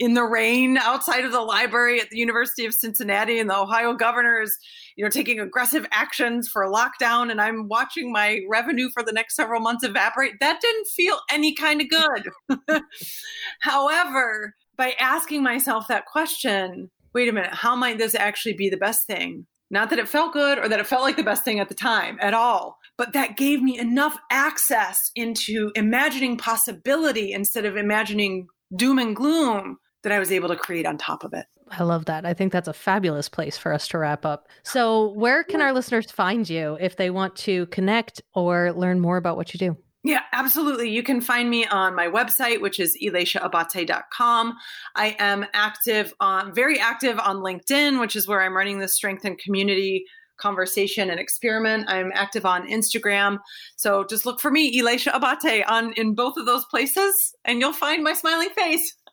in 0.00 0.14
the 0.14 0.24
rain 0.24 0.76
outside 0.76 1.24
of 1.24 1.30
the 1.30 1.40
library 1.40 2.00
at 2.00 2.10
the 2.10 2.18
University 2.18 2.66
of 2.66 2.74
Cincinnati, 2.74 3.38
and 3.38 3.48
the 3.48 3.56
Ohio 3.56 3.92
governor 3.92 4.40
is, 4.42 4.58
you 4.96 5.04
know, 5.04 5.08
taking 5.08 5.38
aggressive 5.38 5.86
actions 5.92 6.48
for 6.48 6.66
lockdown, 6.66 7.30
and 7.30 7.40
I'm 7.40 7.68
watching 7.68 8.10
my 8.10 8.40
revenue 8.50 8.88
for 8.92 9.04
the 9.04 9.12
next 9.12 9.36
several 9.36 9.60
months 9.60 9.84
evaporate. 9.84 10.32
That 10.40 10.60
didn't 10.60 10.88
feel 10.88 11.20
any 11.30 11.54
kind 11.54 11.80
of 11.80 11.88
good. 11.88 12.82
However, 13.60 14.56
by 14.76 14.96
asking 14.98 15.44
myself 15.44 15.86
that 15.86 16.06
question, 16.06 16.90
wait 17.12 17.28
a 17.28 17.32
minute, 17.32 17.54
how 17.54 17.76
might 17.76 17.98
this 17.98 18.16
actually 18.16 18.54
be 18.54 18.68
the 18.68 18.76
best 18.76 19.06
thing? 19.06 19.46
Not 19.70 19.90
that 19.90 19.98
it 19.98 20.08
felt 20.08 20.32
good 20.32 20.58
or 20.58 20.68
that 20.68 20.80
it 20.80 20.86
felt 20.86 21.02
like 21.02 21.16
the 21.16 21.22
best 21.22 21.44
thing 21.44 21.58
at 21.58 21.68
the 21.68 21.74
time 21.74 22.18
at 22.20 22.34
all, 22.34 22.78
but 22.96 23.12
that 23.12 23.36
gave 23.36 23.62
me 23.62 23.78
enough 23.78 24.16
access 24.30 25.10
into 25.16 25.72
imagining 25.74 26.36
possibility 26.36 27.32
instead 27.32 27.64
of 27.64 27.76
imagining 27.76 28.46
doom 28.76 28.98
and 28.98 29.16
gloom 29.16 29.78
that 30.02 30.12
I 30.12 30.18
was 30.18 30.30
able 30.30 30.48
to 30.48 30.56
create 30.56 30.86
on 30.86 30.98
top 30.98 31.24
of 31.24 31.32
it. 31.32 31.46
I 31.70 31.82
love 31.82 32.04
that. 32.04 32.26
I 32.26 32.34
think 32.34 32.52
that's 32.52 32.68
a 32.68 32.74
fabulous 32.74 33.28
place 33.28 33.56
for 33.56 33.72
us 33.72 33.88
to 33.88 33.98
wrap 33.98 34.26
up. 34.26 34.48
So, 34.64 35.12
where 35.14 35.42
can 35.42 35.62
our 35.62 35.72
listeners 35.72 36.10
find 36.10 36.48
you 36.48 36.76
if 36.78 36.96
they 36.96 37.10
want 37.10 37.36
to 37.36 37.66
connect 37.66 38.20
or 38.34 38.72
learn 38.72 39.00
more 39.00 39.16
about 39.16 39.36
what 39.36 39.54
you 39.54 39.58
do? 39.58 39.76
Yeah, 40.06 40.20
absolutely. 40.32 40.90
You 40.90 41.02
can 41.02 41.22
find 41.22 41.48
me 41.48 41.64
on 41.66 41.94
my 41.94 42.08
website, 42.08 42.60
which 42.60 42.78
is 42.78 42.96
elishaabate.com. 43.02 44.54
I 44.96 45.16
am 45.18 45.46
active 45.54 46.12
on, 46.20 46.54
very 46.54 46.78
active 46.78 47.18
on 47.18 47.36
LinkedIn, 47.36 47.98
which 47.98 48.14
is 48.14 48.28
where 48.28 48.42
I'm 48.42 48.54
running 48.54 48.80
the 48.80 48.88
strength 48.88 49.24
and 49.24 49.38
community 49.38 50.04
conversation 50.36 51.08
and 51.08 51.18
experiment. 51.18 51.88
I'm 51.88 52.12
active 52.14 52.44
on 52.44 52.68
Instagram. 52.68 53.38
So 53.76 54.04
just 54.04 54.26
look 54.26 54.40
for 54.40 54.50
me, 54.50 54.78
Elisha 54.78 55.10
Abate, 55.14 55.64
on 55.66 55.94
in 55.94 56.14
both 56.14 56.36
of 56.36 56.44
those 56.44 56.66
places, 56.66 57.34
and 57.46 57.58
you'll 57.60 57.72
find 57.72 58.04
my 58.04 58.12
smiling 58.12 58.50
face. 58.50 58.94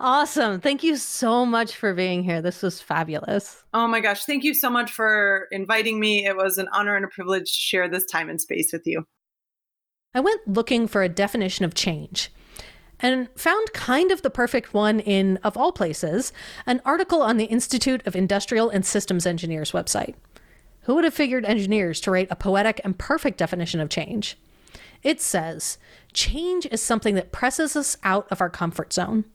Awesome. 0.00 0.60
Thank 0.60 0.84
you 0.84 0.96
so 0.96 1.44
much 1.44 1.74
for 1.74 1.92
being 1.92 2.22
here. 2.22 2.40
This 2.40 2.62
was 2.62 2.80
fabulous. 2.80 3.64
Oh 3.74 3.88
my 3.88 3.98
gosh. 3.98 4.24
Thank 4.24 4.44
you 4.44 4.54
so 4.54 4.70
much 4.70 4.92
for 4.92 5.48
inviting 5.50 5.98
me. 5.98 6.24
It 6.24 6.36
was 6.36 6.58
an 6.58 6.68
honor 6.72 6.94
and 6.94 7.04
a 7.04 7.08
privilege 7.08 7.50
to 7.50 7.58
share 7.58 7.88
this 7.88 8.04
time 8.04 8.28
and 8.28 8.40
space 8.40 8.72
with 8.72 8.86
you. 8.86 9.04
I 10.14 10.20
went 10.20 10.48
looking 10.48 10.88
for 10.88 11.02
a 11.02 11.08
definition 11.08 11.64
of 11.64 11.74
change 11.74 12.30
and 13.00 13.28
found 13.36 13.72
kind 13.72 14.10
of 14.10 14.22
the 14.22 14.30
perfect 14.30 14.74
one 14.74 15.00
in, 15.00 15.36
of 15.44 15.56
all 15.56 15.70
places, 15.70 16.32
an 16.66 16.80
article 16.84 17.22
on 17.22 17.36
the 17.36 17.44
Institute 17.44 18.04
of 18.06 18.16
Industrial 18.16 18.70
and 18.70 18.84
Systems 18.84 19.26
Engineers 19.26 19.72
website. 19.72 20.14
Who 20.82 20.94
would 20.94 21.04
have 21.04 21.14
figured 21.14 21.44
engineers 21.44 22.00
to 22.00 22.10
write 22.10 22.28
a 22.30 22.36
poetic 22.36 22.80
and 22.82 22.98
perfect 22.98 23.38
definition 23.38 23.80
of 23.80 23.90
change? 23.90 24.38
It 25.02 25.20
says, 25.20 25.78
change 26.12 26.66
is 26.66 26.82
something 26.82 27.14
that 27.14 27.30
presses 27.30 27.76
us 27.76 27.96
out 28.02 28.26
of 28.30 28.40
our 28.40 28.50
comfort 28.50 28.92
zone. 28.92 29.26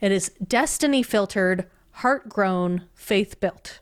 It 0.00 0.10
is 0.10 0.32
destiny 0.44 1.02
filtered, 1.02 1.66
heart 1.92 2.28
grown, 2.28 2.84
faith 2.94 3.38
built. 3.38 3.80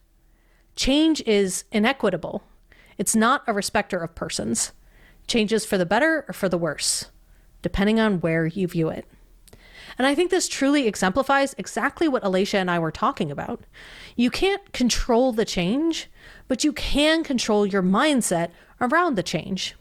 Change 0.76 1.22
is 1.22 1.64
inequitable. 1.70 2.42
It's 2.98 3.16
not 3.16 3.44
a 3.46 3.54
respecter 3.54 3.98
of 3.98 4.14
persons. 4.14 4.72
Change 5.26 5.52
is 5.52 5.64
for 5.64 5.78
the 5.78 5.86
better 5.86 6.24
or 6.28 6.32
for 6.32 6.48
the 6.48 6.58
worse, 6.58 7.10
depending 7.62 7.98
on 7.98 8.20
where 8.20 8.46
you 8.46 8.68
view 8.68 8.88
it. 8.88 9.06
And 9.96 10.06
I 10.06 10.14
think 10.14 10.30
this 10.30 10.48
truly 10.48 10.86
exemplifies 10.86 11.54
exactly 11.56 12.08
what 12.08 12.24
Elisha 12.24 12.58
and 12.58 12.70
I 12.70 12.78
were 12.78 12.90
talking 12.90 13.30
about. 13.30 13.64
You 14.16 14.30
can't 14.30 14.72
control 14.72 15.32
the 15.32 15.44
change, 15.44 16.10
but 16.48 16.64
you 16.64 16.72
can 16.72 17.22
control 17.22 17.64
your 17.64 17.82
mindset 17.82 18.50
around 18.80 19.14
the 19.14 19.22
change. 19.22 19.76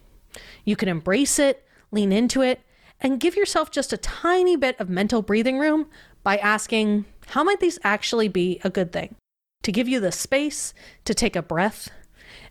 You 0.66 0.76
can 0.76 0.90
embrace 0.90 1.40
it, 1.40 1.66
lean 1.92 2.12
into 2.12 2.42
it, 2.42 2.62
and 3.02 3.20
give 3.20 3.36
yourself 3.36 3.72
just 3.72 3.92
a 3.92 3.98
tiny 3.98 4.56
bit 4.56 4.80
of 4.80 4.90
mental 4.90 5.22
breathing 5.22 5.60
room 5.60 5.88
by 6.24 6.38
asking, 6.38 7.06
how 7.28 7.44
might 7.44 7.60
these 7.60 7.80
actually 7.84 8.28
be 8.28 8.60
a 8.64 8.70
good 8.70 8.92
thing? 8.92 9.16
To 9.64 9.72
give 9.72 9.88
you 9.88 10.00
the 10.00 10.12
space 10.12 10.74
to 11.06 11.14
take 11.14 11.36
a 11.36 11.42
breath 11.42 11.90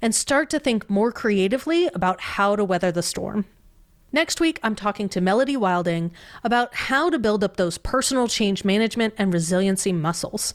and 0.03 0.15
start 0.15 0.51
to 0.51 0.59
think 0.59 0.91
more 0.91 1.13
creatively 1.13 1.87
about 1.95 2.21
how 2.21 2.57
to 2.57 2.65
weather 2.65 2.93
the 2.93 3.03
storm. 3.03 3.47
Next 4.13 4.41
week, 4.41 4.61
I'm 4.63 4.75
talking 4.75 5.09
to 5.09 5.23
Melody 5.23 5.57
Wilding 5.57 6.13
about 6.45 6.75
how 6.75 7.09
to 7.09 7.19
build 7.19 7.43
up 7.43 7.57
those 7.57 7.79
personal 7.79 8.29
change 8.29 8.65
management 8.65 9.15
and 9.17 9.33
resiliency 9.33 9.93
muscles. 9.93 10.53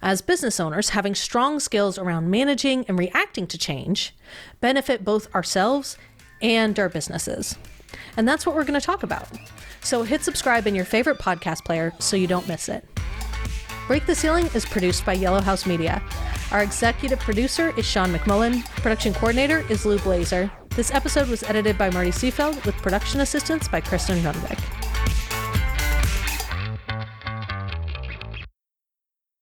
As 0.00 0.22
business 0.22 0.58
owners, 0.58 0.90
having 0.90 1.14
strong 1.14 1.60
skills 1.60 1.98
around 1.98 2.30
managing 2.30 2.86
and 2.86 2.98
reacting 2.98 3.46
to 3.48 3.58
change 3.58 4.14
benefit 4.62 5.04
both 5.04 5.34
ourselves 5.34 5.98
and 6.40 6.78
our 6.78 6.88
businesses. 6.88 7.58
And 8.16 8.26
that's 8.26 8.46
what 8.46 8.54
we're 8.54 8.64
going 8.64 8.80
to 8.80 8.86
talk 8.86 9.02
about. 9.02 9.28
So 9.82 10.02
hit 10.02 10.22
subscribe 10.22 10.66
in 10.66 10.74
your 10.74 10.86
favorite 10.86 11.18
podcast 11.18 11.66
player 11.66 11.92
so 11.98 12.16
you 12.16 12.26
don't 12.26 12.48
miss 12.48 12.70
it. 12.70 12.86
Break 13.86 14.06
the 14.06 14.14
Ceiling 14.14 14.48
is 14.54 14.64
produced 14.64 15.04
by 15.04 15.14
Yellow 15.14 15.40
House 15.40 15.66
Media. 15.66 16.02
Our 16.52 16.62
executive 16.62 17.20
producer 17.20 17.72
is 17.76 17.86
Sean 17.86 18.12
McMullen. 18.12 18.64
Production 18.82 19.14
coordinator 19.14 19.64
is 19.70 19.86
Lou 19.86 19.98
Blazer. 20.00 20.50
This 20.70 20.90
episode 20.90 21.28
was 21.28 21.44
edited 21.44 21.78
by 21.78 21.90
Marty 21.90 22.10
Seafeld 22.10 22.64
with 22.66 22.74
production 22.76 23.20
assistance 23.20 23.68
by 23.68 23.80
Kristen 23.80 24.18
Runbeck. 24.18 24.89